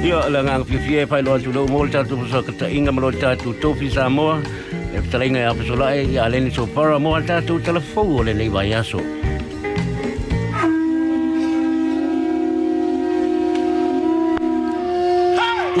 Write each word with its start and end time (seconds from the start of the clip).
Ia 0.00 0.30
lengang 0.32 0.64
fifi 0.64 0.96
e 0.96 1.06
fai 1.06 1.20
loan 1.20 1.42
tulu 1.42 1.68
mol 1.68 1.88
cha 1.92 2.02
tu 2.02 2.16
so 2.32 2.42
kata 2.42 2.66
inga 2.72 2.90
mol 2.90 3.12
cha 3.12 3.34
tu 3.36 3.52
tu 3.60 3.74
fi 3.74 3.90
sa 3.90 4.08
mo. 4.08 4.40
E 4.96 5.00
tra 5.10 5.24
inga 5.24 5.40
ya 5.40 5.52
so 5.52 5.74
ya 6.16 6.26
len 6.26 6.50
so 6.50 6.66
para 6.66 6.98
mo 6.98 7.20
cha 7.20 7.40
tu 7.40 7.60
telefo 7.60 8.24
le 8.24 8.32
so. 8.32 8.50
vai 8.50 8.72
aso. 8.72 9.00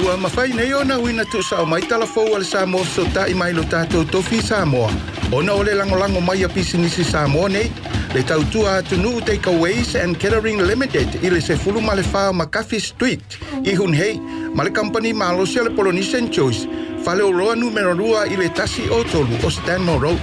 Ua 0.04 0.16
mawhai 0.16 0.52
nei 0.54 0.72
ona 0.74 0.98
wina 0.98 1.24
tu 1.24 1.42
sa 1.42 1.62
o 1.62 1.66
mai 1.66 1.80
talafou 1.80 2.34
al 2.36 2.44
Samoa 2.44 2.84
so 2.84 3.04
ta 3.14 3.24
i 3.24 3.34
mai 3.34 3.52
lo 3.52 3.62
tātou 3.62 4.04
tofi 4.04 4.42
Samoa. 4.42 4.92
Ona 5.32 5.52
ole 5.52 5.72
langolango 5.74 6.20
mai 6.20 6.44
a 6.44 6.48
pisi 6.48 6.76
nisi 6.78 7.04
Samoa 7.04 7.48
nei, 7.48 7.72
Letautua 8.14 8.82
Tunu 8.82 9.20
Takeaways 9.20 9.94
and 9.94 10.18
Catering 10.18 10.58
Limited 10.58 11.08
ili 11.22 11.40
se 11.40 11.56
fulu 11.56 11.80
malefa 11.80 12.32
makafi 12.32 12.80
street. 12.80 13.38
hun 13.78 13.94
hei, 13.94 14.20
male 14.54 14.70
company 14.70 15.12
malosia 15.12 15.62
le 15.62 15.70
Polynesian 15.70 16.28
Choice. 16.28 16.66
Fale 17.04 17.22
oroa 17.22 17.54
numero 17.54 17.94
rua 17.94 18.26
ile 18.26 18.48
tasi 18.48 18.82
otolu 18.90 19.38
o 19.46 19.50
Stanmore 19.50 20.00
Road. 20.00 20.18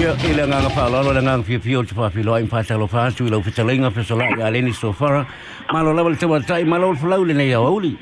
Ia 0.00 0.14
e 0.28 0.34
le 0.34 0.46
nganga 0.46 0.68
whaalalo 0.68 1.14
le 1.14 1.22
nganga 1.22 1.44
fia 1.44 1.60
fia 1.60 1.78
o 1.78 1.82
te 1.82 1.94
whawhilo 1.94 2.34
ai 2.34 2.44
mpātalo 2.44 2.86
whāstu 2.86 3.26
i 3.26 3.30
lau 3.30 3.40
whitalenga 3.40 3.88
whesolai 3.88 4.42
a 4.42 4.50
leni 4.50 4.74
sofara. 4.74 5.26
Malo 5.72 5.94
lawa 5.94 6.10
le 6.10 6.16
tawa 6.16 6.40
tai, 6.46 6.64
malo 6.64 6.92
le 6.92 6.98
whalau 6.98 7.24
le 7.24 7.32
nei 7.32 7.54
au 7.54 7.66
auli. 7.66 7.96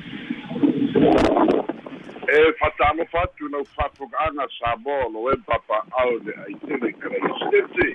atu 3.24 3.48
nau 3.48 3.64
whapukanga 3.76 4.46
sa 4.60 4.76
bolo 4.76 5.32
e 5.32 5.36
papa 5.46 5.80
au 5.98 6.18
de 6.20 6.32
ai 6.44 6.54
tene 6.66 6.92
kare 7.00 7.20
sete. 7.50 7.88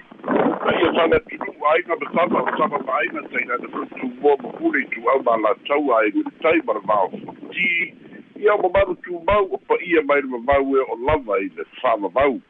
Ai 0.65 0.77
e 0.81 0.89
tane 0.97 1.19
tunu 1.29 1.53
aina 1.71 1.95
betapa 2.01 2.41
o 2.41 2.51
tapa 2.57 2.79
pa 2.83 2.97
aina 2.99 3.21
teina 3.29 3.57
de 3.61 3.67
frutu 3.67 4.09
mua 4.21 4.33
mpuri 4.37 4.85
tu 4.89 5.09
au 5.09 5.21
ma 5.23 5.37
la 5.37 5.53
tau 5.67 5.93
ai 5.97 6.09
ngu 6.09 6.31
tei 6.41 6.61
mara 6.65 6.81
mao 6.81 7.07
whakuti. 7.13 7.93
Ia 8.41 8.53
o 8.53 8.57
mamaru 8.57 8.95
tu 9.03 9.21
mau 9.27 9.45
o 9.53 9.57
pa 9.57 9.75
ia 9.85 10.01
mai 10.01 10.21
rima 10.21 10.39
mau 10.39 10.75
e 10.75 10.81
o 10.81 10.95
lava 11.05 11.37
i 11.37 11.49
le 11.55 11.63
whama 11.83 12.09
mau. 12.09 12.41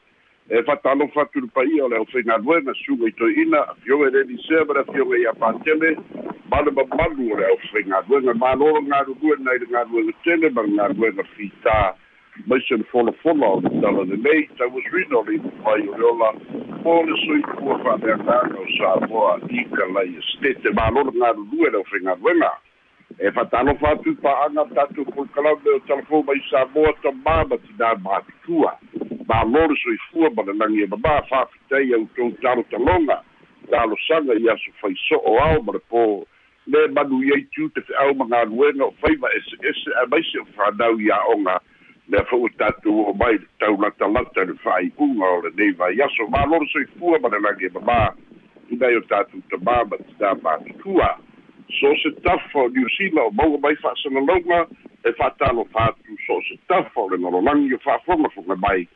E 0.50 0.62
whatano 0.68 1.12
whatu 1.16 1.40
rupa 1.42 1.64
ia 1.64 1.86
o 1.86 1.88
leo 1.90 2.06
whenga 2.14 2.38
nuena 2.38 2.74
suga 2.86 3.08
i 3.08 3.12
toi 3.12 3.34
ina 3.42 3.60
a 3.60 3.76
fiongi 3.84 4.10
reni 4.16 4.38
sebra 4.48 4.82
a 4.82 4.92
fiongi 4.92 5.22
ia 5.22 5.34
pantele. 5.34 5.98
Malu 6.52 6.72
ma 6.72 6.84
malu 6.96 7.34
o 7.34 7.38
leo 7.38 7.58
whenga 7.74 8.04
nuena 8.08 8.34
maanoro 8.34 8.82
ngaru 8.82 9.18
nuena 9.22 9.52
i 9.52 9.60
le 9.60 9.68
ngaru 9.68 9.90
nuena 9.92 10.14
tene 10.24 10.50
maru 10.50 10.70
ngaru 10.70 10.94
nuena 10.94 11.24
fitaa. 11.36 11.94
Mai 12.48 12.62
se 12.68 12.78
le 12.78 12.84
folafolo 12.92 13.48
o 13.54 13.62
le 13.62 13.70
tala 13.82 14.04
lelei 14.04 14.50
tauasuina 14.58 15.18
o 15.18 15.24
le 15.24 15.38
mai 15.64 15.88
o 15.88 15.96
le 15.98 16.70
mo 16.84 17.04
le 17.04 17.14
soifua 17.26 17.80
fa'aleagaga 17.84 18.58
o 18.60 18.66
samoa 18.78 19.40
ika 19.50 19.86
lai 19.94 20.16
estete 20.20 20.70
malolo 20.74 21.12
galulue 21.12 21.70
le 21.70 21.78
au 21.78 21.86
faigaluega 21.86 22.52
e 23.20 23.32
fatalofa 23.32 23.90
atu 23.90 24.16
pa'aga 24.16 24.66
tatou 24.76 25.06
polikalau 25.06 25.60
le 25.66 25.76
o 25.76 25.80
talafou 25.80 26.24
mai 26.24 26.42
samoa 26.50 26.94
tamā 27.04 27.38
ma 27.50 27.58
tinā 27.68 27.96
mapitua 28.04 28.74
malo 29.28 29.68
le 29.68 29.76
soifua 29.84 30.30
ma 30.36 30.44
le 30.44 30.54
lagi 30.54 30.84
e 30.84 30.88
mamā 30.88 31.22
fa'afitai 31.30 31.94
outou 31.94 32.32
talotaloga 32.42 33.22
talosaga 33.70 34.34
i 34.34 34.50
aso 34.50 34.72
faiso'o 34.82 35.38
ao 35.40 35.62
ma 35.62 35.74
le 35.74 35.82
po 35.90 36.26
le 36.68 36.88
manu 36.88 37.24
i 37.24 37.32
ai 37.36 37.44
tu 37.52 37.70
te 37.70 37.82
au 38.00 38.14
manga 38.16 38.44
luenga 38.46 38.86
o 38.86 38.94
faiva 39.02 39.28
ese 39.38 39.56
ese 39.70 39.90
a 40.02 40.06
mai 40.08 40.24
se 40.24 40.40
whanau 40.56 41.00
i 41.00 41.12
na 42.10 42.24
fuu 42.26 42.50
tatou 42.58 43.14
mai 43.14 43.38
taulalata 43.60 44.44
le 44.46 44.54
un 44.98 45.22
o 45.22 45.42
lenei 45.44 45.72
va 45.78 45.90
mālolo 46.34 46.66
so 46.74 47.20
ma 47.22 47.30
le 47.30 47.40
lage 47.40 47.70
mamā 47.76 48.14
inai 48.74 48.96
o 48.98 49.02
tatou 49.02 49.42
tamā 49.52 49.76
ma 49.90 49.98
tinā 49.98 50.34
matutua 50.42 51.10
so 51.80 51.94
se 52.02 52.10
tafa 52.26 52.60
o 52.60 52.70
niusila 52.70 53.28
o 53.30 53.32
maua 53.32 53.60
mai 53.62 53.76
fa'asalaloga 53.76 54.68
e 55.06 55.12
fa'atalofa 55.14 55.86
atu 55.86 56.18
so 56.26 56.42
se 56.50 56.58
tafa 56.68 57.02
o 57.02 57.10
le 57.10 57.18
lalolagi 57.18 57.74
o 57.74 57.80
fa'afogafoga 57.86 58.56
mai 58.56 58.88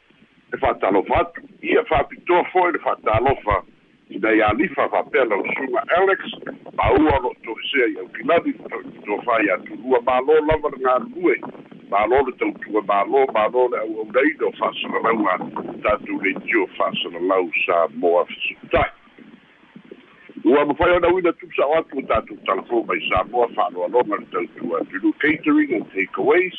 e 0.54 0.58
fa'atalofa 0.58 1.14
e 1.14 1.18
e 1.18 1.22
atu 1.22 1.42
ia 1.62 1.84
fa'apitoa 1.86 2.44
fo'i 2.50 2.72
le 2.72 2.80
fa'atalofa 2.80 3.62
inai 4.10 4.42
alifa 4.42 4.90
fa'apea 4.90 5.26
lausuga 5.26 5.86
alex 5.98 6.20
maua 6.78 7.18
o 7.18 7.22
lo'o 7.22 7.36
to'esea 7.46 7.88
i 7.94 8.00
aukilani 8.00 8.54
fa'apitoa 8.54 9.22
fai 9.22 9.46
ma 10.06 10.20
lo 10.26 10.34
lava 10.50 10.70
le 10.74 10.84
galulue 10.84 11.38
mālō 11.94 12.26
le 12.28 12.34
tautua 12.42 12.82
mālō 12.90 13.28
mālō 13.38 13.70
le 13.72 13.86
auaunaina 13.86 14.50
o 14.50 14.52
fa'asalalauga 14.60 15.38
tatou 15.86 16.20
le 16.26 16.34
tio 16.48 16.68
fa'asalalau 16.78 17.50
sa 17.66 17.88
moa 18.02 18.26
fesuta'i 18.34 19.04
ua 20.46 20.66
mafai 20.66 20.92
ona 20.92 21.08
uina 21.14 21.34
tusa'o 21.34 21.78
atu 21.78 21.98
o 21.98 22.02
tatou 22.02 22.38
talafou 22.46 22.84
mai 22.84 23.00
sa 23.10 23.24
moa 23.24 23.48
fa'aloaloga 23.56 24.18
le 24.20 24.26
tautua 24.26 24.82
tulu 24.90 25.14
catering 25.22 25.74
and 25.74 25.86
takeaways. 25.94 26.58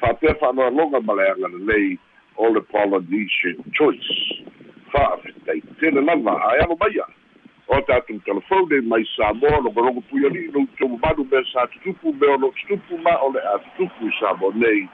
Fa'apea 0.00 0.34
fa'aloaloga 0.40 1.00
ma 1.00 1.14
le 1.14 1.30
aga 1.30 1.48
lelei 1.48 1.98
o 2.36 2.50
le 2.52 2.60
polynesian 2.60 3.56
choice. 3.72 4.44
Fa'afetaitele 4.92 6.04
lava 6.04 6.36
ae 6.50 6.60
alo 6.66 6.76
maia 6.76 7.06
o 7.68 7.80
tatou 7.82 8.20
telefone 8.20 8.80
mai 8.80 9.04
samoa 9.16 9.60
logologo 9.60 10.00
puialii 10.00 10.52
lou 10.52 10.66
tomamalu 10.78 11.24
mea 11.30 11.44
sa 11.52 11.66
tutupu 11.66 12.12
mea 12.12 12.34
o 12.34 12.36
loo 12.36 12.52
tutupu 12.52 12.98
ma 12.98 13.16
o 13.22 13.32
le 13.32 13.40
a 13.40 13.58
tutupu 13.58 14.08
i 14.08 14.12
samo 14.20 14.52
nei. 14.54 14.88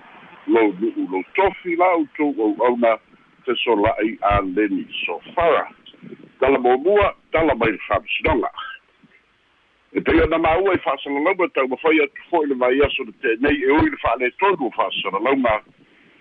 Lou 0.47 0.73
nu'u 0.81 1.09
lou 1.11 1.25
tofi 1.35 1.77
la 1.77 1.95
outou 1.95 2.35
au'auna 2.39 2.97
fesola'i 3.45 4.19
a 4.23 4.41
leni 4.41 4.87
sofara 5.07 5.69
tala 6.41 6.59
muamua 6.59 7.15
tala 7.33 7.55
mai 7.55 7.73
le 7.73 7.79
fa'amasinoga 7.89 8.51
e 9.93 10.01
pei 10.01 10.21
ona 10.21 10.39
maua 10.39 10.75
i 10.75 10.79
fa'asalalauga 10.79 11.49
taumafai 11.55 12.01
atu 12.03 12.23
fo'i 12.31 12.47
le 12.47 12.55
vai 12.55 12.81
aso 12.87 13.05
le 13.05 13.13
tenei 13.23 13.63
e 13.63 13.71
ui 13.73 13.91
le 13.91 13.97
fa'aletonu 13.97 14.67
o 14.67 14.71
fa'asalalauga 14.71 15.63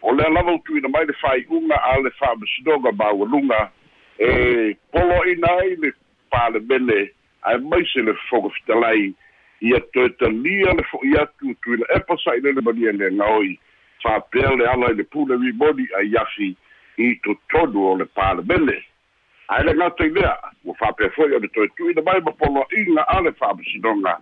o 0.01 0.13
lea 0.13 0.29
lava 0.29 0.53
utuina 0.53 0.89
mai 0.89 1.05
le 1.05 1.13
fai'uga 1.13 1.75
a 1.83 1.99
le 1.99 2.11
fa'amasinoga 2.19 2.91
maualuga 2.91 3.71
e 4.19 4.75
polo'ina 4.91 5.47
ai 5.61 5.75
le 5.75 5.93
palemene 6.31 7.11
ae 7.41 7.57
mai 7.57 7.85
se 7.93 8.01
le 8.01 8.13
fogofitalai 8.29 9.13
ia 9.61 9.79
toe 9.93 10.09
talia 10.09 10.73
le 10.73 10.83
fo'i 10.91 11.15
atu 11.21 11.55
tuina 11.63 11.85
epa 11.95 12.17
sa'i 12.23 12.41
le 12.41 12.61
mania 12.61 12.91
leagaoi 12.91 13.59
fa'apea 14.03 14.55
le 14.55 14.67
ala 14.67 14.91
i 14.91 14.95
le 14.95 15.03
pule 15.03 15.35
rimoni 15.35 15.87
ai 15.99 16.15
afi 16.21 16.55
i 16.97 17.15
totonu 17.23 17.85
o 17.91 17.95
le 17.97 18.05
palemene 18.05 18.77
ae 19.47 19.63
le 19.63 19.73
gata 19.73 20.05
i 20.05 20.09
lea 20.09 20.35
ua 20.63 20.75
fa'apea 20.79 21.09
fo'i 21.15 21.35
o 21.35 21.39
le 21.39 21.47
toe 21.47 21.67
tu'ina 21.77 22.01
mai 22.01 22.21
ma 22.21 22.31
polo'iga 22.31 23.03
a 23.07 23.21
le 23.21 23.31
fa'amasinoga 23.31 24.19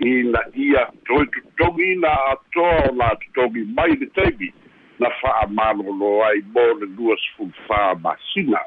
ina 0.00 0.40
ia 0.54 0.86
toe 1.06 1.26
tutogi 1.26 1.94
na 1.94 2.10
atoa 2.32 2.90
o 2.90 2.94
la 2.96 3.14
tutogi 3.16 3.64
mai 3.76 3.94
le 4.00 4.06
taimi 4.06 4.52
na 4.98 5.10
fa'amalolo 5.20 6.24
ai 6.24 6.42
mo 6.54 6.66
le 6.80 6.86
lua 6.96 7.16
sefulufā 7.16 7.94
masina 8.02 8.60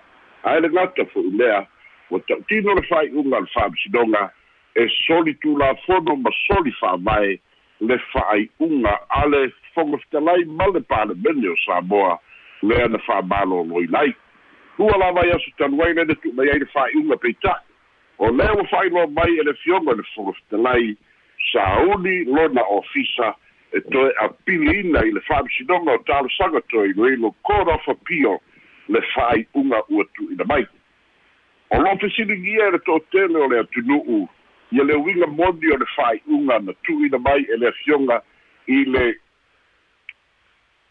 ae 0.44 0.60
le 0.60 0.70
gata 0.70 1.06
fo'i 1.14 1.32
lea 1.40 1.66
ua 2.14 2.20
ta'utino 2.28 2.74
le 2.78 2.84
fa'ai'uga 2.86 3.40
le 3.40 3.50
fa'amasinoga 3.54 4.32
e 4.76 4.88
soli 5.06 5.34
tulafono 5.42 6.16
ma 6.16 6.30
soli 6.46 6.72
fa'avae 6.72 7.40
le 7.80 7.98
fa'ai'uga 8.14 8.94
a 9.10 9.26
le 9.28 9.54
fogofitalai 9.74 10.46
ma 10.46 10.68
le 10.68 10.82
palemene 10.82 11.48
o 11.50 11.56
samoa 11.66 12.20
lea 12.62 12.88
na 12.88 13.00
fa'amaloloina 13.00 13.92
lai. 13.92 14.16
Ua 14.78 14.98
lava 14.98 15.26
i 15.26 15.32
aso 15.32 15.50
tanu 15.58 15.82
ai 15.82 15.94
lena 15.94 16.14
tu'umai 16.16 16.50
ai 16.50 16.60
le 16.60 16.70
fa'ai'uga 16.74 17.18
peita'i 17.18 17.66
o 18.18 18.30
lea 18.30 18.54
ua 18.54 18.68
fa'ailoa 18.70 19.08
mai 19.08 19.40
e 19.40 19.44
le 19.44 19.54
fioga 19.64 19.92
e 19.92 19.96
le 19.96 20.06
fogofitalai 20.14 20.98
sauni 21.52 22.24
lona 22.26 22.62
ofisa 22.70 23.36
e 23.74 23.82
toe 23.90 24.14
apiliina 24.22 25.02
i 25.02 25.12
le 25.12 25.22
faamasinoga 25.22 25.98
o 25.98 26.04
talosaga 26.06 26.62
toe 26.70 26.88
iloilo 26.94 27.34
court 27.42 27.68
of 27.68 27.88
le 28.88 29.02
fa'ai'uga 29.14 29.82
ua 29.90 30.06
tu'uina 30.14 30.46
mai. 30.46 30.68
O 31.74 31.82
lo'o 31.82 31.98
fesiligia 31.98 32.68
e 32.68 32.72
le 32.76 32.80
toʻatele 32.86 33.38
o 33.42 33.48
le 33.50 33.60
atunu'u. 33.64 34.22
Ia 34.74 34.84
le 34.84 34.96
uiga 34.98 35.28
moni 35.28 35.74
o 35.74 35.78
le 35.78 35.86
fa'ai'uga 35.96 36.60
na 36.60 36.74
tu'uina 36.86 37.20
mai 37.20 37.46
e 37.50 37.58
le 37.58 37.68
afioga 37.68 38.22
i 38.68 38.84
le 38.86 39.04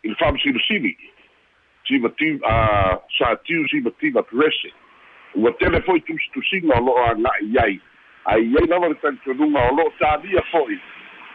i 0.02 0.08
le 0.08 0.14
faamasilosili 0.18 0.96
simatim 1.86 2.40
a 2.44 2.98
sa 3.18 3.34
tiu 3.46 3.68
sivativa 3.68 4.22
perese 4.22 4.72
ua 5.34 5.52
tele 5.60 5.80
fo'i 5.86 6.00
tusitusiga 6.00 6.76
o 6.78 6.84
lo'o 6.84 7.04
aga'i 7.10 7.58
ai. 7.62 7.80
Ai 8.24 8.44
ai 8.58 8.66
lava 8.66 8.88
le 8.88 8.98
talitonuga 9.02 9.68
o 9.70 9.76
lo'o 9.76 9.92
tālia 9.98 10.42
fo'i. 10.50 10.78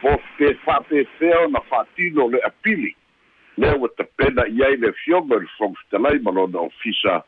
Po 0.02 0.14
pe 0.38 0.52
fa'apefea 0.64 1.40
ona 1.46 1.60
fa'atino 1.70 2.28
le 2.30 2.42
apili. 2.46 2.94
Lea 3.56 3.74
ua 3.76 3.88
tapena 3.96 4.46
i 4.46 4.62
ai 4.62 4.76
le 4.76 4.92
afioga 4.94 5.36
i 5.36 5.40
le 5.40 5.50
fogafitalai 5.56 6.20
ma 6.22 6.30
lona 6.30 6.68
ofisa 6.68 7.22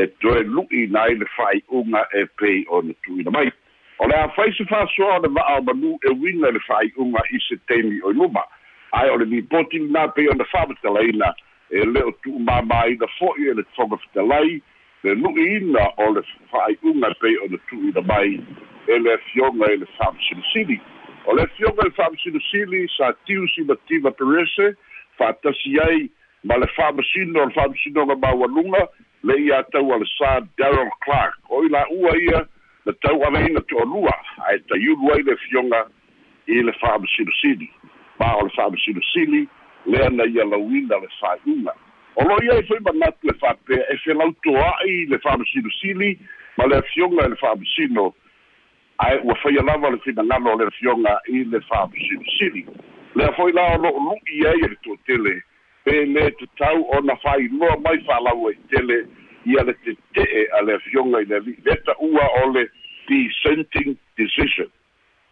e 0.00 0.06
toe 0.20 0.42
lu'ina 0.44 1.02
ai 1.02 1.14
le 1.20 1.26
fa'ai'uga 1.36 2.06
e 2.20 2.24
pei 2.40 2.64
ona 2.68 2.94
tu'uina 3.04 3.30
mai 3.36 3.52
o 3.98 4.08
le 4.08 4.16
afai 4.16 4.52
se 4.56 4.64
fa'asoa 4.64 5.18
o 5.18 5.22
le 5.24 5.28
va'a 5.36 5.58
o 5.58 5.62
manu 5.68 5.98
e 6.08 6.12
uiga 6.14 6.48
i 6.48 6.52
le 6.56 6.60
fa'ai'uga 6.66 7.22
i 7.30 7.40
se 7.48 7.56
teimi 7.68 8.00
o 8.02 8.12
i. 8.12 8.14
Luma 8.14 8.44
ae 8.92 9.10
o 9.10 9.16
le 9.20 9.26
nipoti 9.26 9.78
na 9.90 10.06
pei 10.08 10.28
ona 10.32 10.44
fa'amatalaina 10.52 11.34
e 11.70 11.84
le 11.84 12.04
o 12.08 12.14
tu'umāmāina 12.24 13.08
fo'i 13.18 13.50
e 13.50 13.54
le 13.58 13.64
fogofitalai 13.76 14.62
le 15.04 15.14
nu'iina 15.14 15.84
o 15.96 16.08
le 16.16 16.24
fa'ai'uga 16.52 17.12
pei 17.20 17.36
ona 17.44 17.60
tu'uina 17.68 18.00
mai 18.12 18.40
e 18.86 18.98
le 18.98 19.14
afioga 19.18 19.72
e 19.72 19.76
le 19.82 19.86
fa'amasilisili 19.98 20.80
o 21.26 21.34
le 21.36 21.46
fioga 21.56 21.84
le 21.84 21.90
fa'amasinosili 21.90 22.88
sa 22.96 23.12
tiusi 23.26 23.62
ma 23.68 23.76
tiva 23.86 24.10
perese 24.10 24.76
fa'atasi 25.18 25.76
ai 25.84 26.10
ma 26.44 26.56
le 26.56 26.66
fa'amasino 26.76 27.42
o 27.42 27.46
le 27.46 27.52
fa'amasinoga 27.52 28.16
maualuga 28.16 28.88
le 29.22 29.36
ia 29.40 29.62
tau 29.72 29.92
a 29.92 29.98
le 29.98 30.06
sa 30.18 30.40
daryl 30.58 30.90
clark 31.04 31.34
o 31.48 31.64
i 31.64 31.68
la'ua 31.68 32.16
ia 32.16 32.46
na 32.86 32.92
tau 32.92 33.22
alaina 33.24 33.60
to'alua 33.60 34.14
ae 34.48 34.58
taiulu 34.68 35.12
ai 35.12 35.22
le 35.22 35.36
fioga 35.36 35.84
i 36.46 36.62
le 36.62 36.72
fa'amasinosili 36.72 37.70
ma 38.18 38.34
o 38.36 38.44
le 38.44 38.50
fa'amasinosili 38.56 39.48
lea 39.86 40.10
na 40.10 40.24
ia 40.24 40.44
lauina 40.44 40.98
le 40.98 41.08
fa'ai'uga 41.20 41.72
o 42.16 42.24
lo 42.24 42.38
ia 42.44 42.58
i 42.58 42.66
foi 42.66 42.80
manatu 42.80 43.26
le 43.26 43.34
fa'apea 43.40 43.84
e 43.92 43.96
felautoa'i 44.04 45.06
le 45.06 45.18
fa'amasinosili 45.18 46.18
ma 46.56 46.66
le 46.66 46.76
afioga 46.76 47.24
e 47.24 47.28
le 47.28 47.36
fa'amasino 47.36 48.14
ae 48.98 49.20
ua 49.24 49.34
faia 49.34 49.62
lava 49.62 49.90
le 49.90 49.98
finagalo 49.98 50.54
o 50.54 50.58
le 50.58 50.66
afioga 50.66 51.20
i 51.28 51.44
le 51.44 51.60
fa'amasinosili 51.60 52.66
lea 53.14 53.32
foi 53.32 53.52
la 53.52 53.68
o 53.74 53.78
lo'olu'i 53.82 54.46
ai 54.46 54.64
e 54.64 54.68
le 54.68 54.76
to'atele 54.82 55.42
pe 55.84 56.04
lē 56.14 56.30
tatau 56.40 56.84
ona 56.96 57.16
failoa 57.22 57.76
mai 57.84 57.98
fa'alau 58.06 58.48
ai 58.48 58.56
tele 58.70 58.98
ia 59.46 59.62
le 59.64 59.74
tete'e 59.84 60.46
a 60.58 60.62
le 60.62 60.74
afioga 60.74 61.22
i 61.22 61.28
le 61.30 61.36
ali'i 61.40 61.64
le 61.64 61.76
ta'ua 61.86 62.26
o 62.42 62.50
le 62.52 62.66
dissenting 63.08 63.96
decision. 64.16 64.68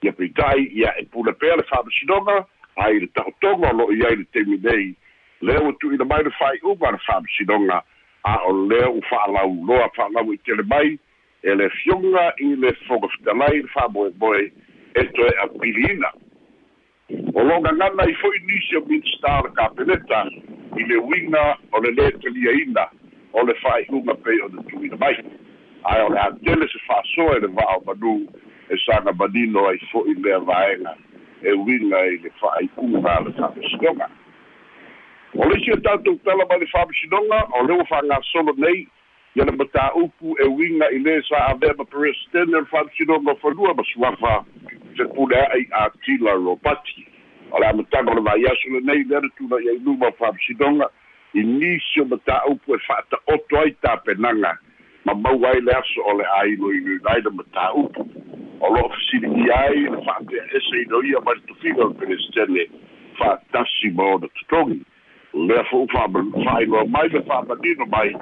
Ia 0.02 0.12
peita'i 0.12 0.68
ia 0.80 0.94
e 0.98 1.04
pule 1.12 1.32
pea 1.32 1.56
le 1.56 1.66
fa'amasinoga 1.70 2.46
ai 2.76 3.00
le 3.00 3.08
ta'otoga 3.14 3.72
o 3.72 3.76
lo'i 3.82 4.00
ai 4.06 4.16
le 4.16 4.24
temi 4.32 4.58
nei. 4.64 4.94
Lea 5.40 5.60
ua 5.62 5.72
tu'uina 5.80 6.04
mai 6.04 6.24
le 6.24 6.32
fa'ai'uga 6.38 6.94
le 6.96 7.02
fa'amasinoga 7.06 7.82
a 8.24 8.38
o 8.48 8.54
lea 8.70 8.88
u 8.90 9.02
fa'alauloa 9.10 9.90
fa'alau 9.96 10.32
i 10.32 10.38
tele 10.46 10.64
mai 10.70 10.96
e 11.42 11.54
le 11.54 11.68
fioga 11.70 12.32
i 12.38 12.54
le 12.56 12.72
fogafetalai 12.86 13.62
le 13.62 13.68
fa'amoemoe 13.74 14.48
e 14.94 15.04
toe 15.12 15.30
a 15.42 15.46
piliina 15.60 16.10
o 17.08 17.42
lo 17.42 17.60
gagana 17.60 18.04
i 18.04 18.14
fo'i 18.20 18.40
nisi 18.46 18.76
o 18.76 18.82
minstar 18.84 19.44
le 19.44 19.50
kapeleta 19.56 20.24
i 20.76 20.84
le 20.84 20.96
uiga 21.00 21.44
o 21.72 21.80
le 21.80 21.92
lē 21.96 22.10
taliaina 22.20 22.84
o 23.32 23.44
le 23.48 23.54
fa'ai'uga 23.62 24.14
pei 24.24 24.40
o 24.44 24.48
le 24.52 24.64
tu'uina 24.68 24.96
mai. 25.00 25.16
Ae 25.88 26.02
o 26.04 26.10
le 26.12 26.20
atele 26.20 26.68
se 26.68 26.78
fa'asoa 26.86 27.38
i 27.38 27.40
le 27.46 27.48
va'o 27.56 27.80
manu 27.86 28.12
e 28.68 28.76
saga 28.84 29.12
manino 29.12 29.64
ai 29.68 29.80
fo'i 29.92 30.14
lea 30.20 30.38
vaega 30.38 30.92
e 31.42 31.52
uiga 31.52 32.04
i 32.12 32.18
le 32.24 32.30
fa'ai'uga 32.40 33.16
a 33.16 33.20
le 33.24 33.32
fa'amasinoga 33.40 34.10
o 35.34 35.48
le 35.48 35.60
isi 35.60 35.72
o 35.72 35.80
tatou 35.80 36.20
tala 36.24 36.44
mai 36.50 36.60
le 36.60 36.66
fa'amasinoga 36.74 37.40
o 37.56 37.64
le 37.64 37.72
ua 37.78 37.88
fa'agasolo 37.88 38.52
nei 38.58 38.84
ia 39.34 39.48
le 39.48 39.56
matāupu 39.56 40.36
e 40.36 40.48
uiga 40.52 40.92
i 40.92 41.00
lē 41.08 41.20
sa 41.28 41.46
avea 41.54 41.72
ma 41.78 41.88
peresidene 41.88 42.56
o 42.56 42.60
le 42.60 42.72
fa'amasinoga 42.74 43.40
fanua 43.40 43.74
ma 43.74 43.84
suafa 43.92 44.34
se 44.98 45.04
pulea'i 45.14 45.68
atila 45.84 46.34
robati 46.34 47.06
o 47.50 47.58
le 47.60 47.66
amataga 47.66 48.12
o 48.12 48.14
le 48.14 48.22
vaiaso 48.28 48.70
lenei 48.74 49.04
lea 49.04 49.20
le 49.20 49.30
tula'i 49.36 49.68
ai 49.68 49.78
luma 49.84 50.08
o 50.08 50.16
fa'amasinoga 50.18 50.90
i 51.34 51.44
nisi 51.44 52.00
o 52.00 52.04
matāupu 52.04 52.74
e 52.74 52.78
fa'ata'oto 52.86 53.60
ai 53.60 53.72
tapenaga 53.80 54.58
ma 55.04 55.14
mau 55.14 55.46
ai 55.46 55.60
le 55.60 55.72
aso 55.72 56.02
o 56.02 56.16
le 56.18 56.24
ailoiloilai 56.40 57.22
le 57.24 57.30
matāupu 57.38 58.06
o 58.60 58.74
lo'o 58.74 58.88
fesiligia 58.96 59.60
ai 59.68 59.86
le 59.86 60.02
fa'apea 60.04 60.44
ese 60.58 60.82
inoia 60.82 61.20
mai 61.24 61.34
le 61.38 61.46
tofiga 61.52 61.84
o 61.84 61.88
le 61.88 61.94
peresidene 62.02 62.66
fa'atasi 63.18 63.94
ma 63.94 64.04
ona 64.18 64.28
totogi 64.34 64.82
lea 65.32 65.64
fo'u 65.70 65.86
fa'ailoa 65.94 66.84
mai 66.96 67.08
le 67.08 67.22
fa'amanino 67.22 67.86
mai 67.86 68.12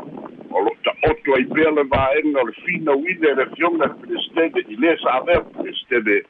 o 0.51 0.61
lo 0.61 0.77
ta'oto 0.85 1.35
ai 1.35 1.47
pea 1.55 1.71
le 1.71 1.85
vaega 1.85 2.41
o 2.41 2.47
le 2.47 2.55
finauina 2.63 3.29
e 3.31 3.35
le 3.35 3.47
fioga 3.57 3.87
le 3.87 3.95
peresidene 4.03 4.67
i 4.69 4.77
lē 4.85 4.97
sa 5.03 5.19
avea 5.21 5.41
peresidene 5.57 6.23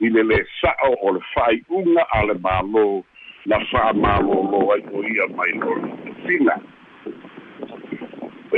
i 0.00 0.10
le 0.10 0.22
lē 0.24 0.38
sa'o 0.60 0.92
o 1.06 1.14
le 1.16 1.22
fa'ai'uga 1.34 2.06
a 2.18 2.24
le 2.28 2.36
mālō 2.44 2.84
na 3.52 3.58
fa'amālōlō 3.70 4.60
ai 4.74 4.84
o 4.92 5.02
ia 5.14 5.26
mai 5.36 5.52
lo 5.62 5.74
le 5.80 6.56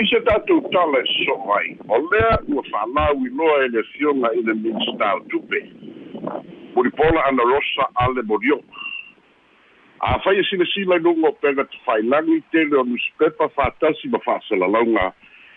Ise 0.02 0.18
tatou 0.24 0.62
tala 0.72 1.02
e 1.02 1.08
so'o 1.12 1.52
ai 1.58 1.74
o 1.88 1.98
lea 2.10 2.36
ua 2.48 2.62
fa'alau 2.70 3.26
iloa 3.26 3.64
e 3.64 3.68
le 3.74 3.82
fioga 3.92 4.32
i 4.38 4.42
le 4.46 4.54
minstao 4.54 5.20
tupe. 5.28 5.60
Polipola 6.74 7.26
ana 7.28 7.44
rosa 7.44 7.90
a 8.00 8.08
le 8.14 8.22
molioka 8.22 8.82
afai 10.02 10.38
e 10.38 10.44
silasila 10.48 10.96
i 10.96 10.98
luga 10.98 11.28
o 11.28 11.32
pega 11.32 11.64
tafailagi 11.64 12.42
tele 12.50 12.76
o 12.76 12.84
newspaper 12.84 13.48
fa'atasi 13.54 14.08
ma 14.08 14.18
fa'asalalauga 14.24 15.12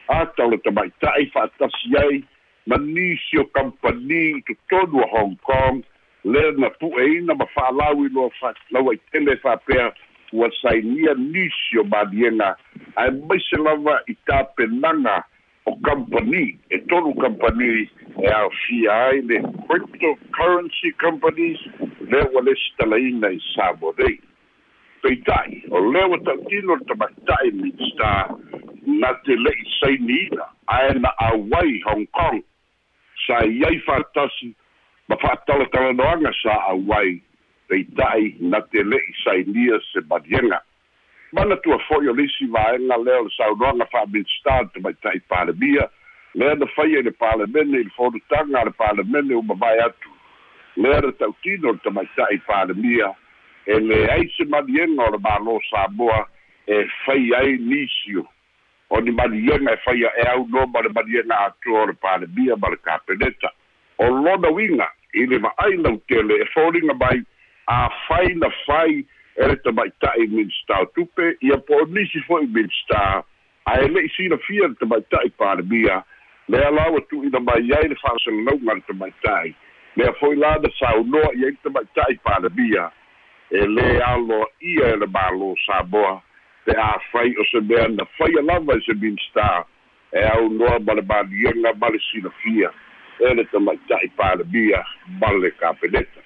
a 0.07 0.25
tau 0.37 0.49
le 0.51 0.57
tamaita'i 0.57 1.25
fa'atasi 1.33 1.97
ai 1.97 2.19
ma 2.65 2.77
nisi 2.77 3.37
o 3.39 3.45
kampani 3.45 4.23
i 4.37 4.41
totonu 4.47 5.03
o 5.03 5.07
hong 5.13 5.35
kong 5.43 5.83
le 6.23 6.51
na 6.57 6.69
pu'eina 6.79 7.35
ma 7.37 7.45
fa'alau 7.55 8.05
i 8.05 8.09
loa 8.09 8.29
fa'alau 8.39 8.89
ai 8.91 8.99
tele 9.11 9.37
fa'apea 9.43 9.91
ua 10.33 10.49
sainia 10.61 11.13
nisi 11.13 11.79
o 11.79 11.83
maliega 11.83 12.55
ae 12.95 13.11
maise 13.11 13.57
lava 13.57 14.01
i 14.07 14.15
tapenaga 14.25 15.23
o 15.65 15.75
kampani 15.85 16.57
e 16.69 16.77
tolu 16.89 17.13
kampani 17.13 17.89
e 18.23 18.27
aofia 18.27 18.93
ai 19.07 19.21
le 19.21 19.41
cryptocurrency 19.67 20.91
companies. 21.01 21.59
Lea 22.09 22.25
ua 22.33 22.41
lesi 22.41 22.73
talaina 22.77 23.29
i 23.29 23.39
samo 23.55 23.93
nei 23.97 24.19
peita'i 25.01 25.63
o 25.69 25.79
lea 25.91 26.07
ua 26.07 26.17
ta'utino 26.25 26.75
le 26.75 26.85
tamaita'i 26.85 27.51
minstar 27.51 28.33
na 28.85 29.13
te 29.25 29.37
le'i 29.45 29.65
sainiina 29.79 30.45
ae 30.67 30.93
na 30.99 31.13
auai 31.29 31.81
hong 31.85 32.05
kong 32.17 32.41
sa 33.25 33.43
iai 33.45 33.79
fa'atasi 33.85 34.53
ma 35.09 35.17
fa'atalatalanoaga 35.21 36.31
sa 36.41 36.53
auai 36.73 37.21
peita'i 37.69 38.35
na 38.39 38.61
te 38.61 38.83
le'i 38.83 39.13
sainia 39.23 39.79
se 39.91 40.01
maliega 40.09 40.61
mana 41.33 41.57
tua 41.63 41.79
fo'i 41.87 42.09
o 42.09 42.13
le 42.13 42.25
isi 42.29 42.47
vaega 42.55 42.97
lea 43.05 43.19
o 43.19 43.27
le 43.27 43.33
saunoaga 43.37 43.85
fa'aminstar 43.93 44.69
tamaita'i 44.73 45.19
palemia 45.29 45.89
lea 46.35 46.55
na 46.55 46.67
faia 46.75 46.99
i 46.99 47.07
le 47.07 47.11
palemene 47.11 47.79
i 47.79 47.87
le 47.87 47.95
fonutaga 47.97 48.61
a 48.61 48.65
le 48.65 48.71
palemene 48.71 49.35
uma 49.35 49.55
vai 49.55 49.79
atu. 49.79 50.11
Lea 50.75 51.01
na 51.01 51.11
ta'utino 51.11 51.71
le 51.71 51.79
tamaita'i 51.83 52.39
palemia 52.47 53.11
e 53.65 53.79
leai 53.79 54.29
se 54.37 54.45
maliega 54.45 55.09
o 55.09 55.11
le 55.15 55.19
mālō 55.27 55.59
samoa 55.71 56.21
e 56.67 56.85
fai 57.05 57.33
ai 57.41 57.57
nisio 57.57 58.27
o 58.89 59.01
ni 59.01 59.11
maliega 59.11 59.73
e 59.73 59.77
faia 59.77 60.11
e 60.17 60.27
aunoa 60.27 60.67
ma 60.67 60.81
le 60.81 60.89
maliega 60.89 61.39
atua 61.39 61.81
o 61.81 61.85
le 61.85 61.93
palemia 61.93 62.55
ma 62.55 62.69
le 62.69 62.77
kapeneta 62.77 63.51
o 63.97 64.09
lona 64.09 64.49
uiga 64.51 64.91
i 65.13 65.25
le 65.25 65.37
va'ai 65.37 65.77
lautele 65.77 66.41
e 66.41 66.45
foliga 66.53 66.93
mai 66.93 67.23
afai 67.67 68.35
na 68.35 68.49
fai 68.65 68.99
e, 68.99 69.05
e 69.35 69.47
le 69.47 69.55
tamaita'i 69.55 70.27
minista 70.27 70.79
o 70.81 70.85
tupe 70.85 71.37
ia 71.41 71.57
po 71.57 71.81
o 71.81 71.85
nisi 71.85 72.21
fo'i 72.27 72.47
minista 72.47 73.23
ae 73.65 73.87
le'i 73.87 74.09
silafia 74.15 74.67
le 74.67 74.75
tamaita'i 74.79 75.29
palemia 75.37 76.03
lea 76.47 76.71
lau 76.71 76.97
atu'ina 76.97 77.39
mai 77.39 77.71
ai 77.73 77.87
le 77.87 77.95
fa'asalalauga 77.95 78.73
le 78.73 78.81
tamaita'i 78.87 79.55
lea 79.95 80.13
fo'i 80.19 80.35
la 80.35 80.57
na 80.57 80.69
saunoa 80.79 81.33
i 81.33 81.45
ai 81.45 81.51
le 81.51 81.57
tamaita'i 81.63 82.15
palemia 82.23 82.91
e 83.51 83.61
lē 83.65 83.89
aloaʻia 84.01 84.93
e 84.93 84.97
le 85.01 85.05
e 85.05 85.13
mālō 85.15 85.53
samoa. 85.65 86.21
Te 86.65 86.73
afai 86.77 87.35
o 87.37 87.45
se 87.51 87.61
mea 87.61 87.87
na 87.87 88.05
faia 88.17 88.41
lava 88.41 88.77
i 88.77 88.81
se 88.85 88.93
minstar 88.93 89.65
e 90.11 90.23
aunoa 90.33 90.79
ma 90.79 90.93
le 90.93 91.01
maliega 91.01 91.73
ma 91.81 91.89
le 91.89 91.99
silafia 92.11 92.71
e 93.19 93.33
le 93.33 93.43
tamaitaʻi 93.51 94.09
palemia 94.17 94.83
ma 95.21 95.31
le 95.33 95.51
kapeneta 95.51 96.21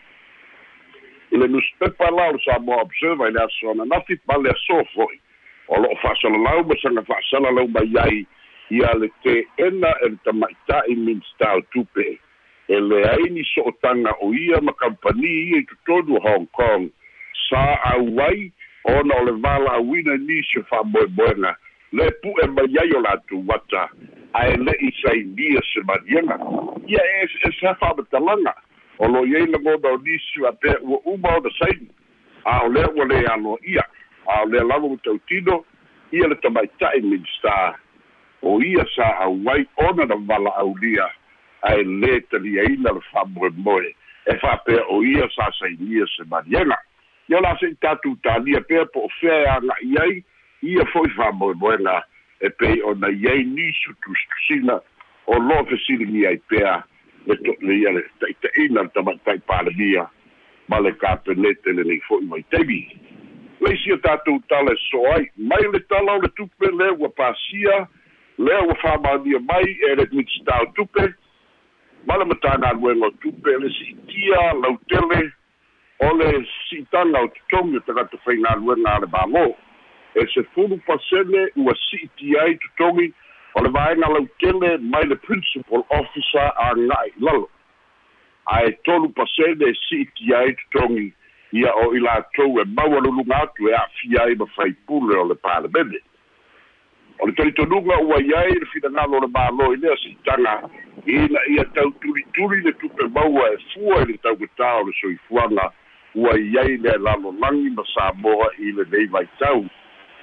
i 1.32 1.38
le 1.38 1.48
newspaper 1.48 2.12
la 2.12 2.30
o 2.30 2.32
le 2.38 2.40
samoa 2.46 2.82
observer 2.82 3.28
i 3.28 3.34
le 3.34 3.44
aso 3.44 3.72
ananafi 3.72 4.20
ma 4.28 4.38
le 4.38 4.50
aso 4.56 4.84
fo'i 4.94 5.20
o 5.68 5.82
lo'o 5.82 5.96
fa'asalalau 6.02 6.66
ma 6.66 6.76
saga 6.82 7.04
fa'asalalau 7.12 7.68
mai 7.68 7.94
ai 8.06 8.26
ia 8.70 8.94
le 9.02 9.10
te'ena 9.24 9.94
e 10.06 10.10
le 10.10 10.18
tamaita'i 10.24 10.96
minstar 10.96 11.62
tupe 11.74 12.20
e 12.70 12.80
leai 12.80 13.30
ni 13.34 13.44
so'otaga 13.54 14.14
o 14.22 14.34
ia 14.34 14.62
ma 14.62 14.74
kampani 14.74 15.28
ia 15.28 15.58
i 15.58 15.66
totonu 15.66 16.22
hong 16.22 16.48
kong. 16.54 16.90
Sa 17.50 17.62
auai 17.94 18.52
ona 18.84 19.16
o 19.16 19.26
le 19.26 19.32
valauina 19.32 20.18
nisi 20.18 20.60
o 20.60 20.64
fa'amoemoega 20.64 21.56
le 21.92 22.12
pu'e 22.22 22.48
mai 22.48 22.78
ai 22.82 22.92
o 22.94 23.02
latou 23.02 23.44
wata. 23.48 23.90
Ae 24.34 24.58
le'i 24.58 24.92
sainia 25.02 25.62
se 25.74 25.82
maliega 25.84 26.38
ia 26.88 27.02
e 27.22 27.26
e 27.48 27.52
sa 27.60 27.74
fa'amatalaga 27.76 28.54
o 29.00 29.08
lo 29.08 29.26
iai 29.26 29.46
lagona 29.46 29.90
o 29.94 29.98
nisi 29.98 30.46
apea 30.48 30.80
ua 30.82 31.00
uma 31.06 31.38
ona 31.38 31.50
saini 31.60 31.90
a 32.46 32.64
o 32.66 32.70
lea 32.70 32.90
ua 32.96 33.06
lē 33.06 33.26
aloaʻia 33.34 33.84
a 34.28 34.42
o 34.42 34.46
lea 34.46 34.64
lava 34.64 34.86
ua 34.86 34.98
tautino 35.04 35.66
ia 36.12 36.28
le 36.28 36.36
tamaita'i 36.36 37.02
minstar 37.02 37.76
o 38.42 38.62
ia 38.62 38.86
sa 38.96 39.08
auai 39.26 39.66
ona 39.78 40.06
na 40.06 40.16
vala'aulia 40.16 41.10
ae 41.62 41.84
lē 41.84 42.22
taliaina 42.30 42.94
le 42.94 43.02
fa'amoemoe 43.12 43.96
e 44.26 44.36
fa'apea 44.42 44.86
o 44.90 45.04
ia 45.04 45.30
sa 45.36 45.52
sainia 45.60 46.06
se 46.16 46.24
maliega 46.30 46.78
ia 47.30 47.42
la 47.42 47.56
se'i 47.60 47.76
tatou 47.76 48.16
talia 48.24 48.62
pea 48.62 48.86
po 48.86 49.06
o 49.06 49.10
fea 49.20 49.56
aga'i 49.56 49.98
ai 50.02 50.24
ia 50.62 50.86
fo'i 50.94 51.10
fa'amoemoega 51.18 52.02
e 52.42 52.50
pei 52.50 52.82
ona 52.82 53.10
iai 53.10 53.44
nisi 53.44 53.92
o 53.92 53.94
tusitusiga 54.06 54.80
o 55.28 55.38
lo'o 55.38 55.66
fesiligi 55.70 56.26
ai 56.28 56.42
pea 56.50 56.84
le 57.28 57.76
ia 57.78 57.94
le 57.94 58.04
ta'ita'ina 58.20 58.88
le 58.88 58.90
tamaita'i 58.96 59.40
palemia 59.46 60.08
ma 60.70 60.80
le 60.80 60.92
kapenete 60.98 61.74
lenei 61.78 62.02
fo'i 62.08 62.26
mai 62.26 62.44
taimi 62.50 62.82
leisi 63.62 63.94
o 63.94 63.98
tatou 63.98 64.42
tala 64.50 64.74
e 64.74 64.82
so 64.90 65.06
ai 65.14 65.30
mai 65.38 65.64
le 65.74 65.80
tala 65.90 66.18
o 66.18 66.22
le 66.22 66.30
tupe 66.36 66.68
lea 66.82 66.98
ua 66.98 67.10
pasia 67.10 67.88
lea 68.38 68.62
ua 68.66 68.76
fa'amaonia 68.82 69.40
mai 69.40 69.78
e 69.90 69.96
le 69.96 70.08
mitstao 70.12 70.66
tupe 70.76 71.14
ma 72.08 72.18
le 72.18 72.26
matagaluega 72.26 73.06
o 73.06 73.12
tupe 73.22 73.52
le 73.60 73.70
si'itia 73.70 74.54
lautele 74.62 75.30
o 76.00 76.14
le 76.18 76.46
si'itaga 76.70 77.22
o 77.22 77.28
totogi 77.28 77.78
o 77.78 77.80
tagata 77.80 78.18
faigaluega 78.24 78.96
a 78.96 79.00
le 79.00 79.08
mālō 79.08 79.56
e 80.16 80.26
se 80.34 80.44
fulu 80.54 80.78
pasene 80.88 81.50
ua 81.56 81.74
si'iti 81.76 82.38
ai 82.40 82.56
totogi 82.56 83.14
o 83.56 83.64
le 83.64 83.70
vaega 83.70 84.10
lautele 84.10 84.78
mai 84.78 85.06
le 85.06 85.16
principal 85.16 85.84
officer 85.90 86.52
aga'i 86.68 87.14
lalo. 87.20 87.50
Ae 88.46 88.72
tolu 88.84 89.10
pasene 89.10 89.70
e 89.70 89.76
si'iti 89.88 90.34
ai 90.34 90.56
totogi 90.56 91.14
ia 91.52 91.74
o 91.76 91.96
i 91.96 92.00
latou 92.00 92.60
e 92.62 92.66
maua 92.66 93.02
luluga 93.02 93.42
atu 93.44 93.70
e 93.70 93.74
a'afia 93.74 94.24
ai 94.24 94.36
ma 94.36 94.46
faipule 94.46 95.18
o 95.18 95.26
le 95.26 95.36
palemene 95.36 96.00
o 97.20 97.28
le 97.28 97.34
talitonuga 97.34 98.00
ua 98.00 98.22
iai 98.22 98.60
le 98.60 98.66
finagalo 98.72 99.18
o 99.18 99.22
le 99.22 99.28
mālo 99.28 99.74
i 99.74 99.78
lea 99.78 99.98
si'itaga 99.98 100.70
ina 101.06 101.40
ia 101.50 101.66
tautulituli 101.74 102.62
le 102.62 102.72
tupe 102.74 103.08
maua 103.08 103.50
e 103.54 103.58
fua 103.74 104.02
i 104.02 104.06
le 104.12 104.18
taugatā 104.24 104.74
o 104.82 104.88
le 104.88 104.94
soifuaga 105.02 105.72
ua 106.16 106.38
iai 106.38 106.78
le 106.78 106.98
lalolagi 106.98 107.70
ma 107.70 107.84
samoa 107.94 108.50
i 108.58 108.72
lenei 108.72 109.08
vaitau. 109.08 109.66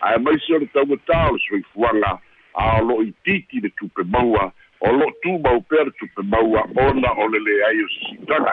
Ae 0.00 0.18
maisi 0.18 0.54
o 0.54 0.58
le 0.58 0.68
taugatā 0.74 1.28
o 1.30 1.34
le 1.36 1.42
soifuaga 1.48 2.18
a 2.56 2.78
o 2.80 2.84
lo'o 2.84 3.02
ititi 3.02 3.60
le 3.60 3.70
tupe 3.78 4.02
maua 4.04 4.52
o 4.80 4.92
lo'o 4.92 5.12
tumau 5.22 5.60
pea 5.68 5.84
le 5.84 5.92
tupe 5.98 6.22
maua 6.22 6.62
ona 6.76 7.10
o 7.18 7.28
le 7.28 7.38
leai 7.38 7.82
o 7.84 7.88
sisitaga 7.88 8.52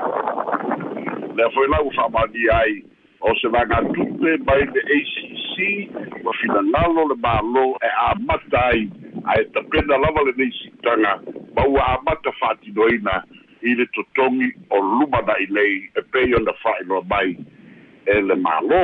lea 1.35 1.49
foi 1.55 1.67
lau 1.67 1.91
fa'amalia 1.95 2.57
ai 2.57 2.83
o 3.21 3.35
se 3.39 3.47
vagatupe 3.47 4.37
mai 4.45 4.65
le 4.75 4.81
acc 4.97 5.55
ma 6.23 6.31
finagalo 6.39 7.07
le 7.11 7.15
mālō 7.23 7.65
e 7.79 7.89
amata 8.09 8.65
ai 8.71 8.89
ae 9.35 9.43
tapena 9.55 9.97
lava 9.97 10.27
lenei 10.27 10.51
sitaga 10.59 11.15
ma 11.55 11.63
ua 11.67 11.87
amata 11.95 12.31
fa'atinoina 12.39 13.23
i 13.63 13.75
le 13.79 13.85
totogi 13.95 14.51
o 14.69 14.79
lumana 14.79 15.35
i 15.39 15.47
lei 15.49 15.89
e 15.95 16.01
pei 16.11 16.35
ona 16.35 16.53
fa'ailoa 16.61 17.03
mai 17.09 17.35
e 18.05 18.21
le 18.21 18.35
mālō. 18.45 18.83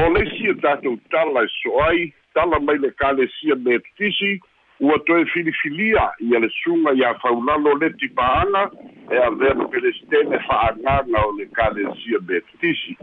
O 0.00 0.08
leisi 0.14 0.50
e 0.50 0.54
tatou 0.62 0.98
tala 1.10 1.44
e 1.44 1.52
so 1.60 1.78
ai 1.88 2.12
tala 2.34 2.60
mai 2.60 2.78
le 2.78 2.90
kalesia 2.98 3.56
me 3.56 3.78
tutisi 3.78 4.40
ua 4.80 4.98
toe 4.98 5.24
filifilia 5.26 6.10
ia 6.18 6.38
le 6.38 6.48
suga 6.62 6.92
iā 6.98 7.14
faulalo 7.22 7.76
le 7.78 7.90
tipa'aga 8.00 8.70
e 9.10 9.18
avea 9.26 9.54
ma 9.54 9.68
pelestene 9.70 10.38
fa'agaga 10.46 11.20
o 11.28 11.32
le 11.38 11.46
kalesia 11.46 12.18
betisi 12.18 12.96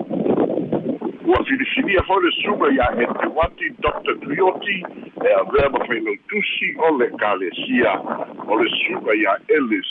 ua 1.25 1.43
filifilia 1.47 2.03
foi 2.03 2.23
le 2.25 2.31
suga 2.43 2.67
iā 2.75 2.89
hetewati 2.99 3.71
dr. 3.79 4.19
Trioti 4.19 4.83
e 5.23 5.33
avea 5.33 5.69
ma 5.69 5.85
failautusi 5.85 6.75
o 6.77 6.97
le 6.97 7.07
kalesia 7.21 7.93
o 8.47 8.55
le 8.57 8.69
suga 8.77 9.13
iā 9.13 9.35
elis 9.57 9.89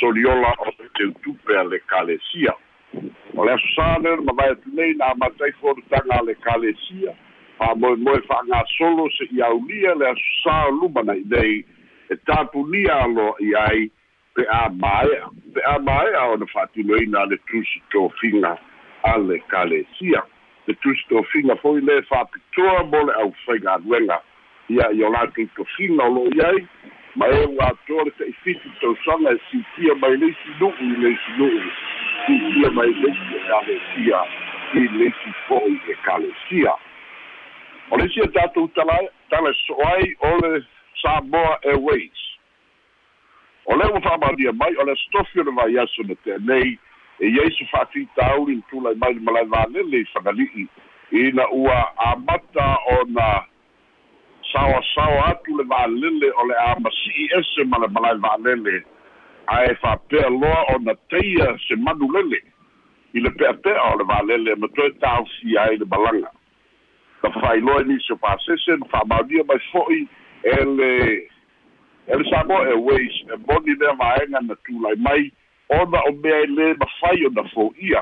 soliola 0.00 0.52
o 0.60 0.72
le 0.78 0.88
teutupe 0.98 1.56
a 1.56 1.64
le 1.64 1.78
kalesia 1.88 2.52
o 3.36 3.44
le 3.44 3.52
aso 3.52 3.68
sa 3.74 3.96
lea 4.04 4.20
ma 4.26 4.34
vae 4.40 4.52
atunei 4.52 4.94
na 4.94 5.12
amatai 5.14 5.52
fonotaga 5.60 6.20
a 6.20 6.22
le 6.26 6.34
kalesia 6.34 7.16
fa'amoemoe 7.58 8.20
fa'agasolo 8.28 9.08
se 9.16 9.24
i 9.32 9.42
aulia 9.42 9.94
le 9.94 10.10
aso 10.12 10.30
sa 10.42 10.58
luma 10.68 11.02
nai 11.02 11.24
nei 11.24 11.64
e 12.12 12.16
tapunia 12.26 13.00
aloa 13.04 13.34
i 13.40 13.54
ai 13.64 13.90
pe 14.34 14.44
a 14.52 14.68
maea 14.68 15.32
pe 15.54 15.60
a 15.64 15.78
maea 15.78 16.28
ona 16.34 16.46
fa'atinoina 16.46 17.24
le 17.24 17.40
tusi 17.48 17.82
tofiga 17.90 18.58
a 19.02 19.18
le 19.18 19.40
kalesia 19.48 20.22
le 20.66 20.74
tusi 20.74 21.08
tofiga 21.08 21.56
foi 21.56 21.80
lē 21.80 22.02
fa'apitoa 22.08 22.82
mo 22.92 23.06
le 23.08 23.12
ʻaufaigaluega 23.22 24.18
ia 24.68 24.90
i 24.92 25.02
o 25.02 25.10
latou 25.10 25.46
tofiga 25.56 26.04
o 26.04 26.14
lo'o 26.14 26.30
i 26.34 26.42
ai 26.46 26.66
ma 27.16 27.28
e 27.28 27.46
ua 27.46 27.68
atoa 27.68 28.04
le 28.04 28.10
ta'ifiti 28.18 28.70
tausaga 28.80 29.32
e 29.32 29.38
sitia 29.50 29.94
mai 29.94 30.16
leisi 30.16 30.50
nu'u 30.60 30.74
i 30.80 30.96
leisi 31.02 31.30
nu'u. 31.38 31.62
Sitia 32.26 32.70
mai 32.70 32.92
leisi 32.92 33.34
e 33.36 33.40
kalesia 33.48 34.20
i 34.74 34.88
leisi 34.98 35.32
fo'i 35.46 35.80
e 35.88 35.94
kalesia 36.04 36.74
o 37.90 37.96
le 37.96 38.08
sia 38.12 38.26
tatou 38.32 38.68
tala 38.76 38.98
tala 39.30 39.52
so 39.66 39.74
ai 39.86 40.14
o 40.20 40.36
le 40.42 40.60
Samoa 41.00 41.58
Airways. 41.64 42.20
O 43.64 43.76
le 43.76 43.86
ua 43.92 44.00
fa'amalia 44.00 44.52
mai 44.52 44.76
o 44.76 44.84
le 44.84 44.92
astofi 44.92 45.40
o 45.40 45.44
le 45.44 45.52
vai 45.56 45.78
aso 45.78 46.02
na 46.02 46.14
tenei 46.24 46.78
e 47.20 47.28
iai 47.28 47.50
se 47.56 47.64
fa'afitauli 47.72 48.56
na 48.56 48.62
tulai 48.70 48.94
mai 48.94 49.14
le 49.14 49.20
malai 49.20 49.46
valele 49.46 50.00
i 50.00 50.10
fagali'i 50.12 50.68
ina 51.10 51.48
ua 51.50 51.78
amata 52.12 52.76
ona 53.00 53.46
sawasawa 54.52 55.26
atu 55.26 55.56
le 55.56 55.64
valele 55.64 56.30
o 56.36 56.46
le 56.46 56.54
a 56.54 56.74
masi'i 56.80 57.28
ese 57.38 57.64
ma 57.64 57.78
le 57.78 57.88
malae 57.88 58.18
va'alele 58.18 58.84
ae 59.46 59.74
fa'apea 59.82 60.28
loa 60.30 60.64
ona 60.74 60.94
taia 61.10 61.58
se 61.68 61.76
manu 61.76 62.08
lele 62.12 62.40
i 63.14 63.20
le 63.20 63.30
pe'ape'a 63.30 63.92
o 63.92 63.98
le 63.98 64.04
valele 64.04 64.54
ma 64.56 64.68
toe 64.76 64.90
tāusi 65.00 65.58
ai 65.58 65.76
le 65.76 65.84
balaga 65.84 66.30
ka 67.22 67.30
fa'ailoa 67.40 67.82
nisi 67.82 68.12
o 68.12 68.16
pasese 68.16 68.76
na 68.76 68.86
fa'amaunia 68.92 69.44
mai 69.48 69.60
fo'i 69.72 70.00
e 70.42 70.56
le 70.76 70.92
e 72.08 72.16
le 72.16 72.24
samoa 72.30 72.66
airways 72.66 73.16
e 73.32 73.36
moni 73.48 73.74
lea 73.80 73.92
vaega 74.00 74.40
na 74.40 74.54
tulai 74.64 74.96
mai. 74.96 75.30
Ona 75.68 76.00
o 76.08 76.12
mea 76.12 76.40
e 76.40 76.46
lē 76.46 76.66
mafai 76.80 77.26
ona 77.26 77.42
fo'ia 77.52 78.00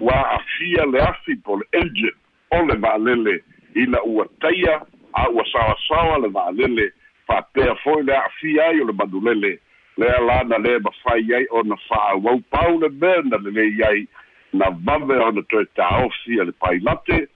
ua 0.00 0.18
afia 0.36 0.84
le 0.86 1.00
afi 1.02 1.34
po 1.42 1.56
le 1.58 1.66
engine 1.72 2.12
o 2.54 2.62
le 2.66 2.76
va'alele 2.78 3.42
ina 3.74 3.98
ua 4.06 4.26
taia 4.40 4.76
a 5.14 5.28
ua 5.30 5.44
saoasaoa 5.52 6.18
le 6.22 6.28
va'alele 6.28 6.92
fa'apea 7.26 7.74
fo'i 7.82 8.02
le 8.02 8.14
a'afia 8.16 8.68
ai 8.68 8.80
o 8.80 8.84
le 8.84 8.92
manulele 8.92 9.58
lea 9.98 10.20
la 10.20 10.42
na 10.44 10.56
lē 10.58 10.78
mafai 10.84 11.34
ai 11.34 11.46
ona 11.50 11.76
fa'auau 11.88 12.40
pau 12.50 12.78
le 12.80 12.88
mea 12.88 13.22
na 13.24 13.36
lelei 13.44 13.82
ai. 13.82 14.06
Na 14.52 14.70
vave 14.70 15.16
ona 15.28 15.42
toe 15.50 15.64
tāofi 15.78 16.40
a 16.40 16.44
le 16.44 16.52
pailate. 16.52 17.28